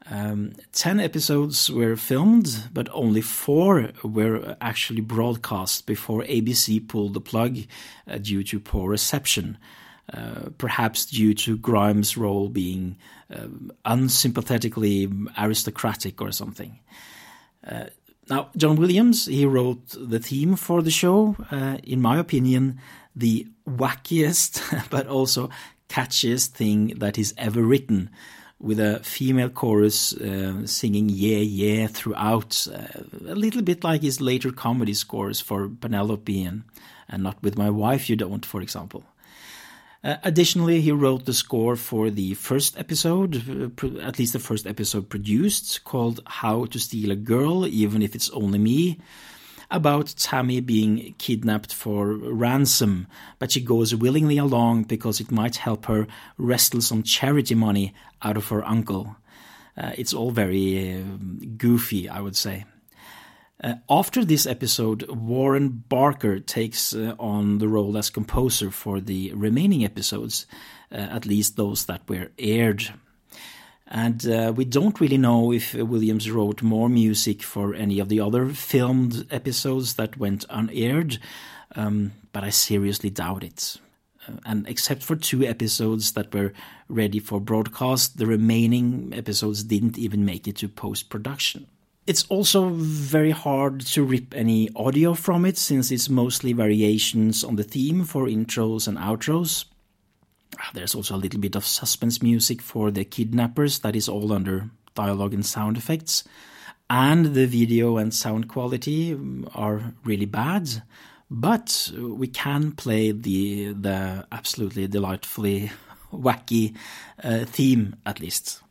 [0.09, 7.21] Um, ten episodes were filmed, but only four were actually broadcast before ABC pulled the
[7.21, 7.59] plug
[8.09, 9.59] uh, due to poor reception.
[10.13, 12.97] Uh, perhaps due to Grimes' role being
[13.29, 13.49] uh,
[13.85, 16.79] unsympathetically aristocratic or something.
[17.67, 17.87] Uh,
[18.31, 21.35] now, John Williams, he wrote the theme for the show.
[21.51, 22.79] Uh, in my opinion,
[23.17, 25.51] the wackiest, but also
[25.89, 28.11] catchiest thing that is ever written
[28.59, 34.21] with a female chorus uh, singing yeah yeah throughout uh, a little bit like his
[34.21, 36.65] later comedy scores for penelope and,
[37.09, 39.05] and not with my wife you don't for example.
[40.03, 43.37] Uh, additionally he wrote the score for the first episode
[43.83, 48.15] uh, at least the first episode produced called how to steal a girl even if
[48.15, 48.99] it's only me
[49.71, 53.07] about Tammy being kidnapped for ransom,
[53.39, 56.07] but she goes willingly along because it might help her
[56.39, 59.17] wrestle some charity money out of her uncle.
[59.77, 61.03] Uh, it's all very uh,
[61.57, 62.65] goofy, I would say.
[63.63, 69.33] Uh, after this episode, Warren Barker takes uh, on the role as composer for the
[69.33, 70.47] remaining episodes,
[70.93, 72.93] uh, at least those that were aired.
[73.89, 78.21] And uh, we don't really know if Williams wrote more music for any of the
[78.21, 81.19] other filmed episodes that went unaired,
[81.77, 83.77] um, but I seriously doubt it.
[84.29, 86.53] Uh, and except for two episodes that were
[86.89, 91.69] ready for broadcast, the remaining episodes didn't even make it to post production.
[92.09, 97.57] It's also very hard to rip any audio from it since it's mostly variations on
[97.57, 99.65] the theme for intros and outros.
[100.75, 104.71] There's also a little bit of suspense music for the kidnappers that is all under
[104.95, 106.25] dialogue and sound effects.
[106.89, 109.19] And the video and sound quality
[109.55, 110.83] are really bad,
[111.31, 115.73] but we can play the the absolutely delightfully
[116.13, 116.77] wacky
[117.23, 118.63] uh, theme at least.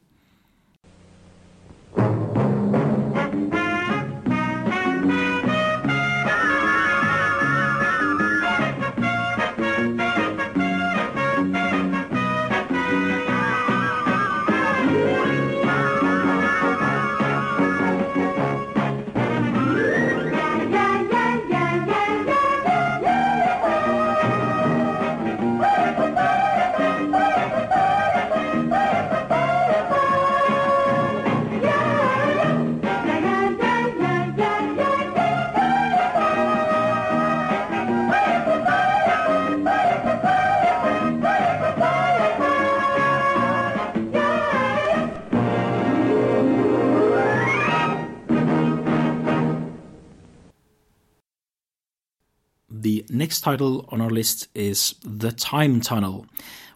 [53.25, 56.27] Next title on our list is The Time Tunnel,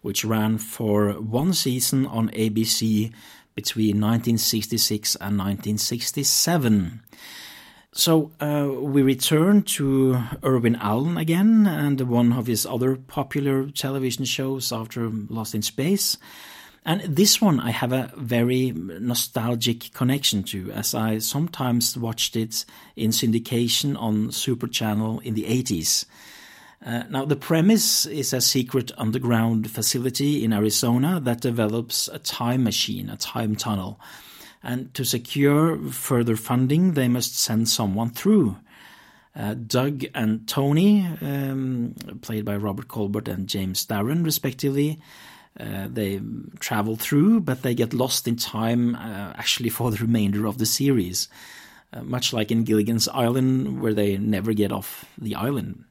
[0.01, 3.13] which ran for one season on ABC
[3.53, 7.03] between 1966 and 1967.
[7.91, 14.25] So uh, we return to Irwin Allen again and one of his other popular television
[14.25, 16.17] shows after Lost in Space.
[16.83, 22.65] And this one I have a very nostalgic connection to, as I sometimes watched it
[22.95, 26.05] in syndication on Super Channel in the 80s.
[26.85, 32.63] Uh, now, the premise is a secret underground facility in Arizona that develops a time
[32.63, 33.99] machine, a time tunnel.
[34.63, 38.57] And to secure further funding, they must send someone through.
[39.35, 44.99] Uh, Doug and Tony, um, played by Robert Colbert and James Darren, respectively,
[45.59, 46.21] uh, they
[46.59, 50.65] travel through, but they get lost in time uh, actually for the remainder of the
[50.65, 51.27] series.
[51.91, 55.85] Uh, much like in Gilligan's Island, where they never get off the island.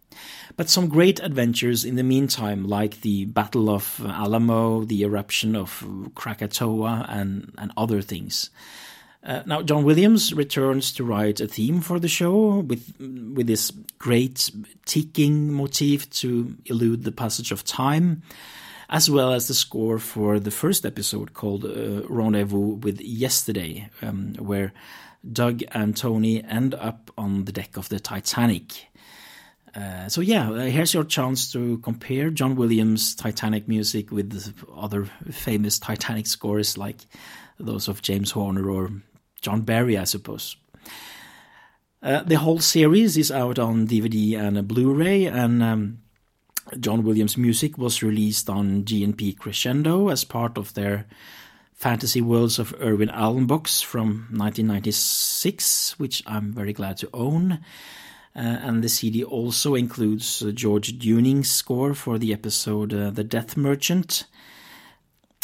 [0.56, 5.84] But some great adventures in the meantime, like the Battle of Alamo, the eruption of
[6.14, 8.50] Krakatoa, and, and other things.
[9.24, 13.72] Uh, now, John Williams returns to write a theme for the show with with this
[13.98, 14.50] great
[14.86, 18.22] ticking motif to elude the passage of time,
[18.88, 24.34] as well as the score for the first episode called uh, Rendezvous with Yesterday, um,
[24.38, 24.72] where
[25.30, 28.86] Doug and Tony end up on the deck of the Titanic.
[29.74, 35.04] Uh, so yeah, uh, here's your chance to compare John Williams' Titanic music with other
[35.30, 37.06] famous Titanic scores like
[37.58, 38.90] those of James Horner or
[39.40, 40.56] John Barry, I suppose.
[42.02, 45.98] Uh, the whole series is out on DVD and Blu-ray, and um,
[46.78, 51.06] John Williams' music was released on GNP Crescendo as part of their
[51.78, 57.60] Fantasy Worlds of Irwin Allen box from 1996, which I'm very glad to own.
[58.34, 63.22] Uh, and the CD also includes uh, George Duning's score for the episode uh, The
[63.22, 64.24] Death Merchant.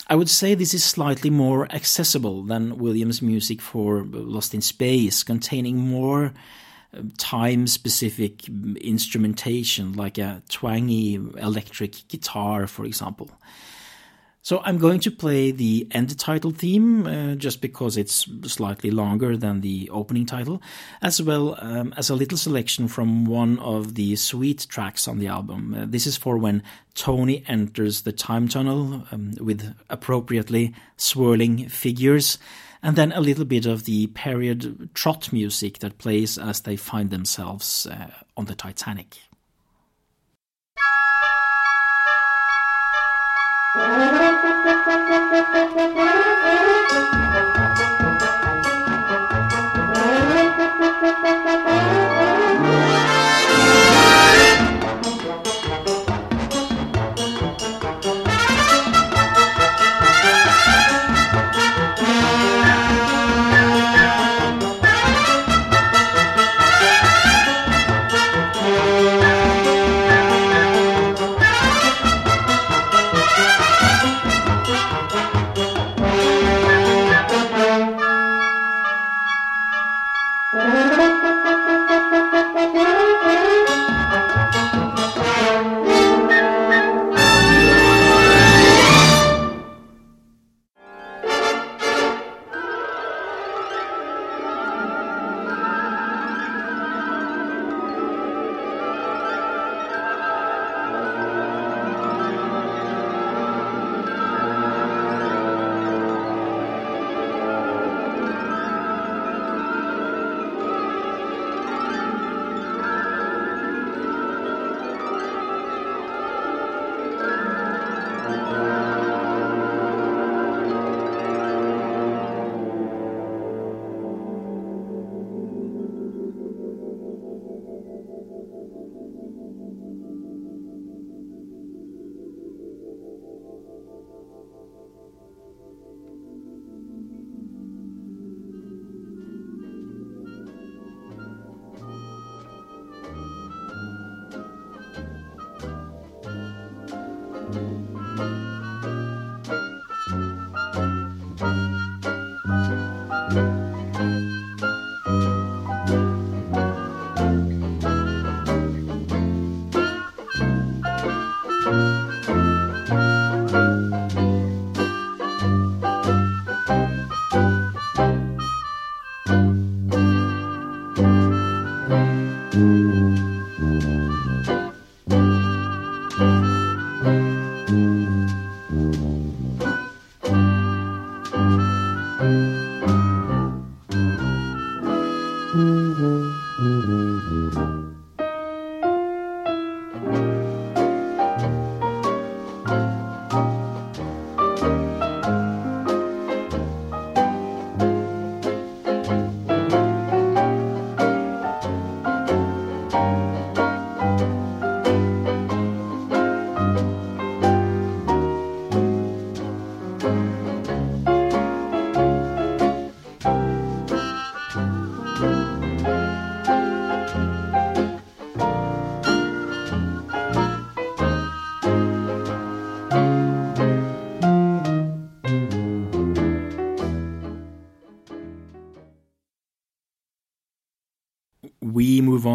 [0.09, 5.23] I would say this is slightly more accessible than Williams' music for Lost in Space,
[5.23, 6.35] containing more
[7.17, 13.31] time specific instrumentation, like a twangy electric guitar, for example.
[14.45, 19.39] So I'm going to play the end title theme uh, just because it's slightly longer
[19.39, 20.61] than the opening title,
[21.01, 25.29] as well um, as a little selection from one of the suite tracks on the
[25.29, 25.75] album.
[25.75, 32.37] Uh, this is for when Tony enters the time tunnel um, with appropriately swirling figures,
[32.83, 37.09] and then a little bit of the period trot music that plays as they find
[37.09, 39.17] themselves uh, on the Titanic.
[43.77, 44.15] Thank
[51.99, 52.04] you.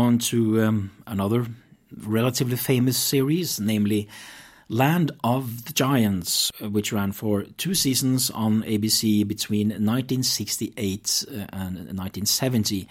[0.09, 1.45] On to um, another
[1.95, 4.09] relatively famous series, namely
[4.67, 11.33] Land of the Giants, uh, which ran for two seasons on ABC between 1968 uh,
[11.53, 12.87] and 1970.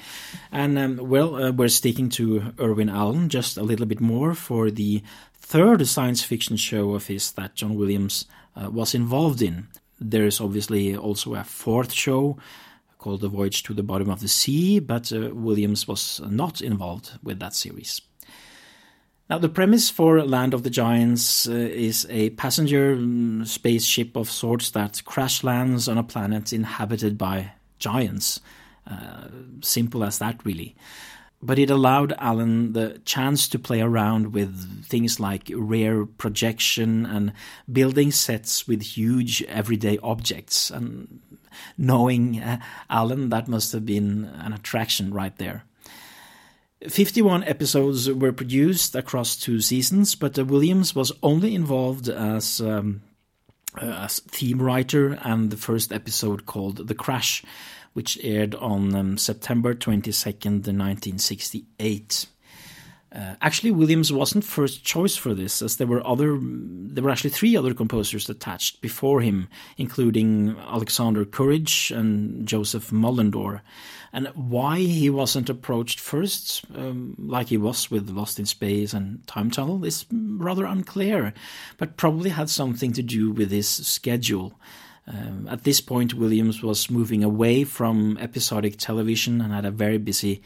[0.53, 4.71] And, um, well, uh, we're sticking to Irwin Allen just a little bit more for
[4.71, 5.03] the
[5.35, 9.67] third science fiction show of his that John Williams uh, was involved in.
[9.99, 12.39] There is obviously also a fourth show
[12.99, 17.13] called The Voyage to the Bottom of the Sea, but uh, Williams was not involved
[17.23, 18.01] with that series.
[19.31, 24.31] Now, the premise for Land of the Giants uh, is a passenger um, spaceship of
[24.31, 28.41] sorts that crash lands on a planet inhabited by giants.
[28.87, 29.29] Uh,
[29.61, 30.75] simple as that, really.
[31.43, 37.33] But it allowed Allen the chance to play around with things like rear projection and
[37.71, 40.71] building sets with huge everyday objects.
[40.71, 41.21] And
[41.77, 42.59] knowing uh,
[42.91, 45.65] Allen, that must have been an attraction right there.
[46.87, 53.03] 51 episodes were produced across two seasons, but uh, Williams was only involved as, um,
[53.81, 57.43] uh, as theme writer and the first episode called The Crash,
[57.95, 62.27] which aired on um, September 22nd, 1968.
[63.11, 67.31] Uh, actually, Williams wasn't first choice for this, as there were other, there were actually
[67.31, 69.49] three other composers attached before him,
[69.79, 73.63] including Alexander Courage and Joseph Mullendore.
[74.13, 79.27] And why he wasn't approached first, um, like he was with Lost in Space and
[79.27, 81.33] Time Tunnel, is rather unclear,
[81.79, 84.59] but probably had something to do with his schedule.
[85.07, 89.97] Um, at this point, Williams was moving away from episodic television and had a very
[89.97, 90.43] busy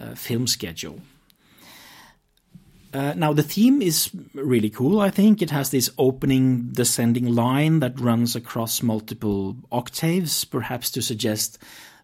[0.00, 1.00] uh, film schedule.
[2.96, 5.42] Uh, now, the theme is really cool, I think.
[5.42, 11.58] It has this opening descending line that runs across multiple octaves, perhaps to suggest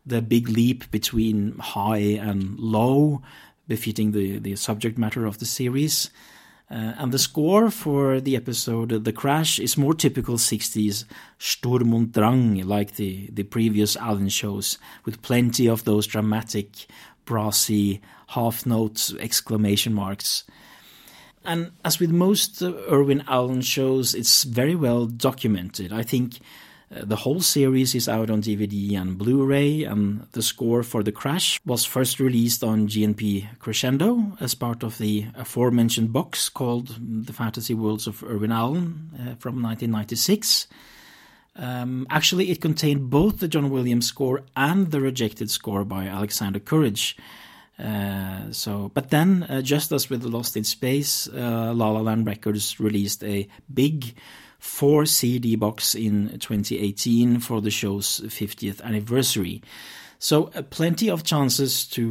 [0.05, 3.23] the big leap between high and low,
[3.67, 6.11] befitting the, the subject matter of the series.
[6.71, 11.07] Uh, and the score for the episode The Crash is more typical 60s
[11.39, 14.77] Sturm und Drang, like the, the previous Allen shows,
[15.07, 16.87] with plenty of those dramatic,
[17.25, 20.45] brassy, half note exclamation marks.
[21.45, 25.93] And as with most Irwin Allen shows, it's very well documented.
[25.93, 26.39] I think
[26.95, 31.03] uh, the whole series is out on DVD and Blu ray, and the score for
[31.03, 36.97] The Crash was first released on GNP Crescendo as part of the aforementioned box called
[37.01, 40.69] The Fantasy Worlds of Irwin Allen uh, from 1996.
[41.57, 46.61] Um, actually, it contained both the John Williams score and the rejected score by Alexander
[46.61, 47.17] Courage.
[47.83, 52.27] Uh, so, but then, uh, just as with Lost in Space, uh, La La Land
[52.27, 54.15] Records released a big
[54.61, 59.63] four CD box in 2018 for the show's 50th anniversary.
[60.21, 62.05] So, uh, plenty of chances to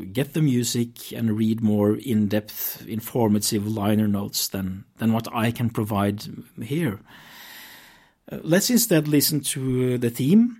[0.00, 5.28] uh, get the music and read more in depth, informative liner notes than, than what
[5.34, 6.24] I can provide
[6.62, 7.00] here.
[8.32, 10.56] Uh, let's instead listen to the theme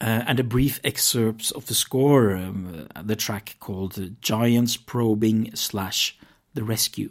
[0.00, 6.18] uh, and a brief excerpt of the score, um, the track called Giants Probing slash
[6.54, 7.10] The Rescue.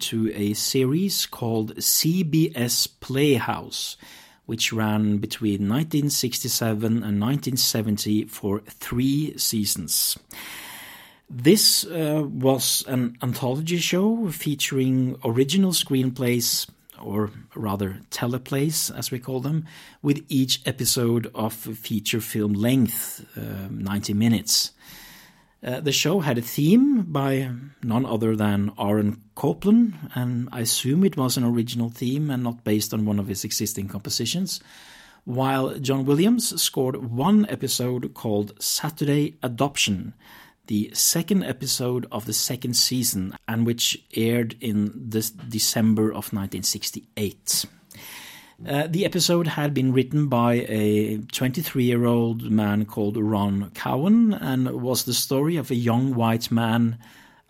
[0.00, 3.96] To a series called CBS Playhouse,
[4.46, 10.18] which ran between 1967 and 1970 for three seasons.
[11.30, 16.68] This uh, was an anthology show featuring original screenplays,
[17.00, 19.64] or rather teleplays as we call them,
[20.02, 24.72] with each episode of feature film length, uh, 90 minutes.
[25.64, 27.48] Uh, the show had a theme by
[27.84, 32.64] none other than Aaron Copland, and I assume it was an original theme and not
[32.64, 34.60] based on one of his existing compositions.
[35.24, 40.14] While John Williams scored one episode called Saturday Adoption,
[40.66, 47.66] the second episode of the second season, and which aired in this December of 1968.
[48.66, 54.32] Uh, the episode had been written by a 23 year old man called Ron Cowen
[54.32, 56.96] and was the story of a young white man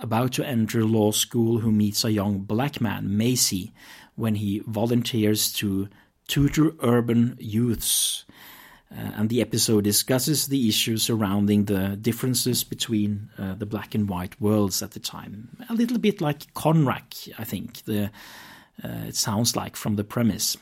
[0.01, 3.73] about to enter law school who meets a young black man, Macy,
[4.17, 5.89] when he volunteers to
[6.29, 8.25] tutor urban youths.
[8.91, 14.09] Uh, and the episode discusses the issues surrounding the differences between uh, the black and
[14.09, 15.57] white worlds at the time.
[15.69, 17.85] A little bit like Conrack, I think.
[17.85, 18.11] The,
[18.83, 20.57] uh, it sounds like from the premise.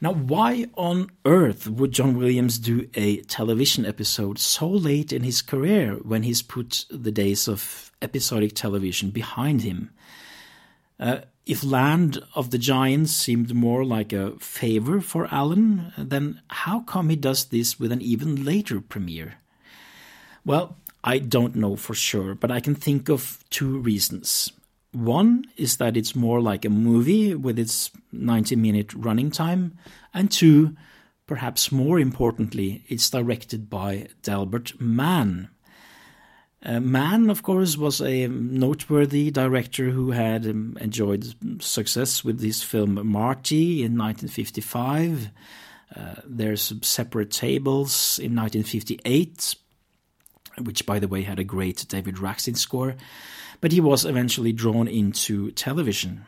[0.00, 5.42] Now, why on earth would John Williams do a television episode so late in his
[5.42, 9.90] career when he's put the days of episodic television behind him?
[11.00, 16.80] Uh, if Land of the Giants seemed more like a favor for Allen, then how
[16.80, 19.36] come he does this with an even later premiere?
[20.44, 24.52] Well, I don't know for sure, but I can think of two reasons.
[24.98, 29.78] One is that it's more like a movie with its 90 minute running time,
[30.12, 30.76] and two,
[31.28, 35.50] perhaps more importantly, it's directed by Delbert Mann.
[36.64, 42.64] Uh, Mann, of course, was a noteworthy director who had um, enjoyed success with his
[42.64, 45.30] film Marty in 1955.
[45.94, 49.54] Uh, there's Separate Tables in 1958,
[50.64, 52.96] which, by the way, had a great David Raksin score
[53.60, 56.24] but he was eventually drawn into television.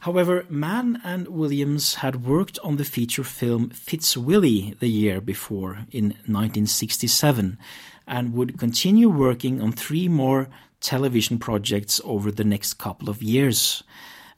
[0.00, 6.10] However, Mann and Williams had worked on the feature film Fitzwilly the year before, in
[6.26, 7.58] 1967,
[8.06, 10.48] and would continue working on three more
[10.80, 13.82] television projects over the next couple of years.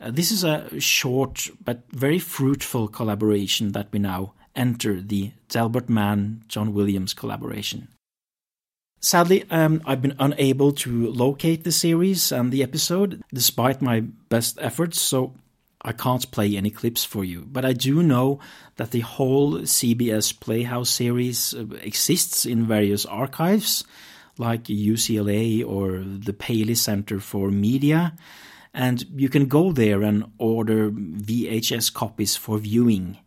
[0.01, 5.89] Uh, this is a short but very fruitful collaboration that we now enter the Delbert
[5.89, 7.89] Mann John Williams collaboration.
[9.05, 14.59] Sadly, um, I've been unable to locate the series and the episode, despite my best
[14.61, 15.35] efforts, so
[15.83, 17.45] I can't play any clips for you.
[17.51, 18.39] But I do know
[18.77, 23.83] that the whole CBS Playhouse series uh, exists in various archives,
[24.39, 28.15] like UCLA or the Paley Center for Media,
[28.73, 33.19] and you can go there and order VHS copies for viewing.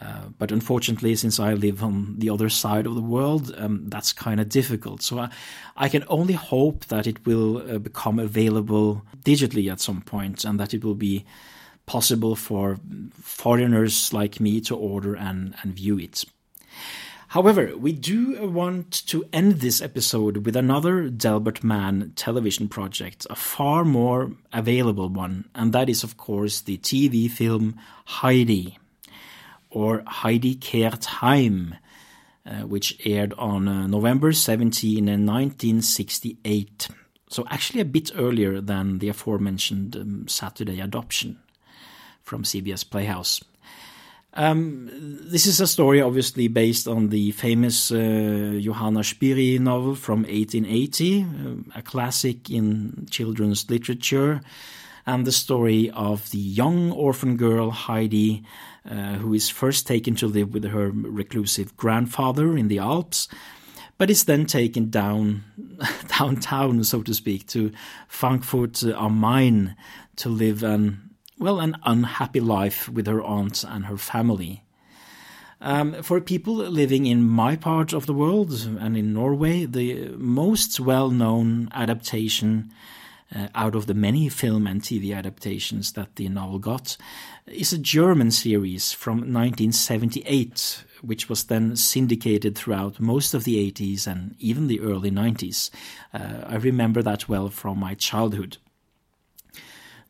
[0.00, 4.12] Uh, but unfortunately, since I live on the other side of the world, um, that's
[4.12, 5.02] kind of difficult.
[5.02, 5.30] So I,
[5.76, 10.58] I, can only hope that it will uh, become available digitally at some point and
[10.58, 11.24] that it will be
[11.86, 12.78] possible for
[13.12, 16.24] foreigners like me to order and, and view it.
[17.28, 23.34] However, we do want to end this episode with another Delbert Mann television project, a
[23.36, 28.78] far more available one, and that is, of course, the TV film Heidi
[29.74, 31.74] or Heidi Kehrt Heim,
[32.46, 36.88] uh, which aired on uh, November 17 in 1968.
[37.28, 41.40] So, actually, a bit earlier than the aforementioned um, Saturday Adoption
[42.22, 43.42] from CBS Playhouse.
[44.36, 50.22] Um, this is a story obviously based on the famous uh, Johanna Spyri novel from
[50.22, 54.40] 1880, uh, a classic in children's literature,
[55.06, 58.42] and the story of the young orphan girl Heidi
[58.88, 63.28] uh, who is first taken to live with her reclusive grandfather in the Alps,
[63.96, 65.44] but is then taken down
[66.18, 67.72] downtown, so to speak, to
[68.08, 69.76] Frankfurt am Main
[70.16, 74.62] to live an well an unhappy life with her aunt and her family.
[75.60, 80.78] Um, for people living in my part of the world and in Norway, the most
[80.78, 82.70] well known adaptation
[83.34, 86.96] uh, out of the many film and TV adaptations that the novel got,
[87.46, 94.06] is a German series from 1978, which was then syndicated throughout most of the 80s
[94.06, 95.70] and even the early 90s.
[96.12, 98.58] Uh, I remember that well from my childhood.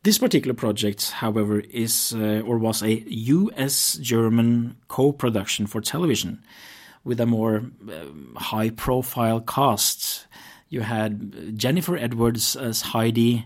[0.03, 6.43] This particular project, however, is uh, or was a US German co production for television
[7.03, 10.27] with a more uh, high profile cast
[10.75, 13.45] You had Jennifer Edwards as Heidi,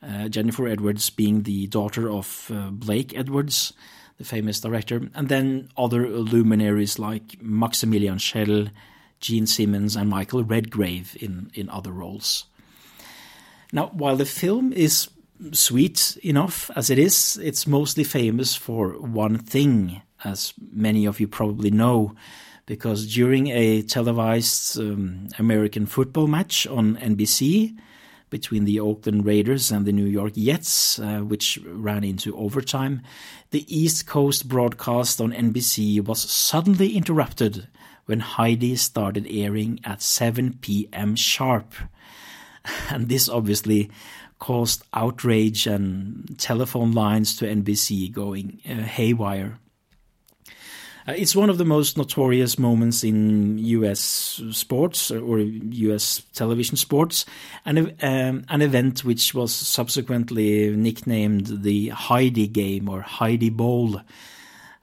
[0.00, 3.72] uh, Jennifer Edwards being the daughter of uh, Blake Edwards,
[4.16, 8.68] the famous director, and then other luminaries like Maximilian Schell,
[9.18, 12.44] Jean Simmons, and Michael Redgrave in, in other roles.
[13.72, 15.08] Now, while the film is
[15.50, 21.26] sweet enough as it is, it's mostly famous for one thing, as many of you
[21.26, 22.14] probably know,
[22.68, 27.74] because during a televised um, American football match on NBC
[28.28, 33.00] between the Oakland Raiders and the New York Jets, uh, which ran into overtime,
[33.52, 37.68] the East Coast broadcast on NBC was suddenly interrupted
[38.04, 41.16] when Heidi started airing at 7 p.m.
[41.16, 41.74] sharp.
[42.90, 43.90] And this obviously
[44.38, 49.58] caused outrage and telephone lines to NBC going uh, haywire.
[51.08, 54.42] Uh, it's one of the most notorious moments in U.S.
[54.50, 56.22] sports or U.S.
[56.34, 57.24] television sports,
[57.64, 63.96] and um, an event which was subsequently nicknamed the Heidi Game or Heidi Bowl.
[63.96, 64.02] Uh,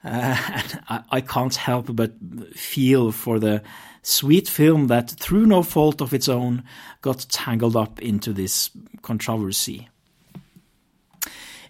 [0.88, 2.14] I, I, can't help but
[2.54, 3.62] feel for the
[4.02, 6.64] sweet film that, through no fault of its own,
[7.02, 8.70] got tangled up into this
[9.02, 9.88] controversy.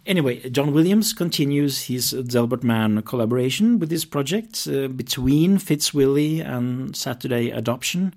[0.07, 6.95] Anyway, John Williams continues his Delbert Mann collaboration with this project uh, between Fitzwilly and
[6.97, 8.15] Saturday Adoption.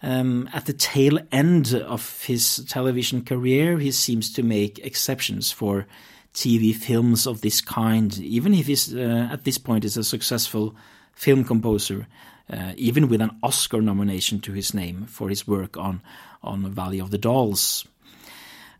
[0.00, 5.86] Um, at the tail end of his television career, he seems to make exceptions for
[6.34, 10.76] TV films of this kind, even if he's uh, at this point is a successful
[11.14, 12.06] film composer
[12.50, 16.00] uh, even with an Oscar nomination to his name for his work on,
[16.42, 17.86] on Valley of the Dolls.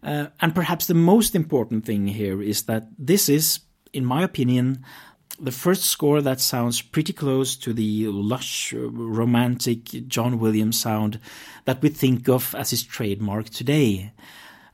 [0.02, 3.60] Uh, and perhaps the most important thing here is that this is,
[3.92, 4.84] in my opinion,
[5.40, 11.20] the first score that sounds pretty close to the lush, romantic John Williams sound
[11.64, 14.12] that we think of as his trademark today.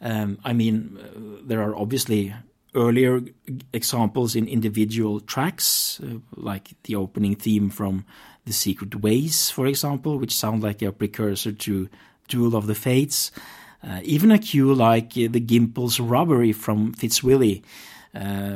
[0.01, 2.35] Um, I mean, uh, there are obviously
[2.75, 3.21] earlier
[3.73, 8.05] examples in individual tracks, uh, like the opening theme from
[8.47, 11.89] The Secret Ways, for example, which sound like a precursor to
[12.29, 13.31] Duel of the Fates.
[13.87, 17.63] Uh, even a cue like uh, the Gimbel's Robbery from Fitzwilly,
[18.15, 18.53] uh,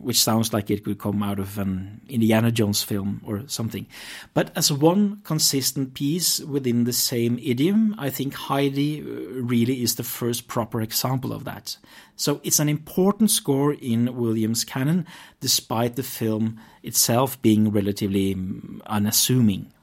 [0.00, 3.86] which sounds like it could come out of an Indiana Jones film or something.
[4.32, 9.04] But as one consistent piece within the same idiom, I think Heidi uh,
[9.42, 11.76] really is the first proper example of that.
[12.16, 15.06] So it's an important score in Williams' canon,
[15.40, 19.73] despite the film itself being relatively mm, unassuming.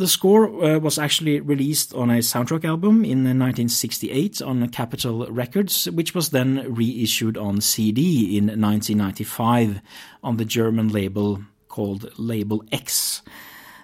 [0.00, 5.90] The score uh, was actually released on a soundtrack album in 1968 on Capitol Records,
[5.90, 9.82] which was then reissued on CD in 1995
[10.24, 13.20] on the German label called Label X.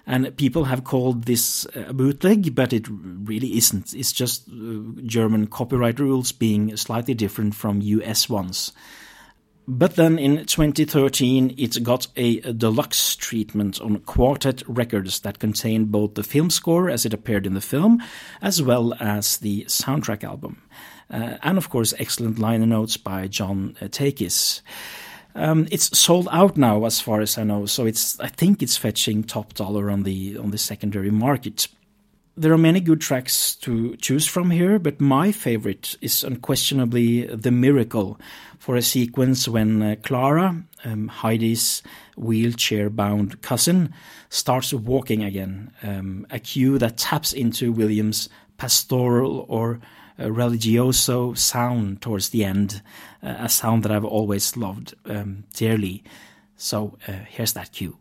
[0.07, 3.93] And people have called this a bootleg, but it really isn't.
[3.93, 8.71] It's just uh, German copyright rules being slightly different from US ones.
[9.69, 16.13] But then in 2013, it got a, deluxe treatment on Quartet Records that contained both
[16.13, 18.01] the film score as it appeared in the film,
[18.41, 20.61] as well as the soundtrack album.
[21.11, 24.61] Uh, and of course, excellent liner notes by John uh, Takis.
[25.35, 28.77] Um, it's sold out now, as far as I know, so it's I think it's
[28.77, 31.67] fetching top dollar on the on the secondary market
[32.37, 37.51] there are many good tracks to choose from here, but my favorite is unquestionably The
[37.51, 38.19] Miracle
[38.59, 41.81] for a sequence when uh, Clara, um, Heidi's
[42.15, 43.93] wheelchair bound cousin,
[44.29, 45.71] starts walking again.
[45.81, 49.79] Um, a cue that taps into Williams' pastoral or
[50.19, 52.81] uh, religioso sound towards the end,
[53.23, 56.03] uh, a sound that I've always loved um, dearly.
[56.55, 57.97] So uh, here's that cue.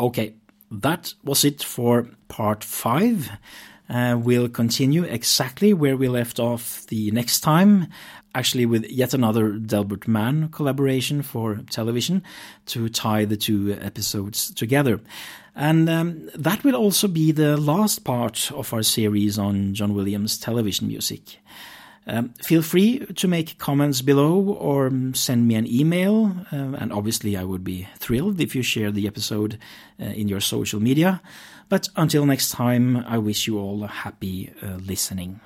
[0.00, 0.32] Okay,
[0.70, 3.30] that was it for part five.
[3.86, 7.86] Uh, we'll continue exactly where we left off the next time,
[8.34, 12.22] actually with yet another Delbert Mann collaboration for television
[12.64, 15.00] to tie the two episodes together.
[15.54, 20.38] And um, that will also be the last part of our series on John Williams
[20.38, 21.40] television music.
[22.06, 26.34] Um, feel free to make comments below or um, send me an email.
[26.52, 29.58] Uh, and obviously, I would be thrilled if you share the episode
[30.00, 31.20] uh, in your social media.
[31.68, 35.40] But until next time, I wish you all a happy uh, listening.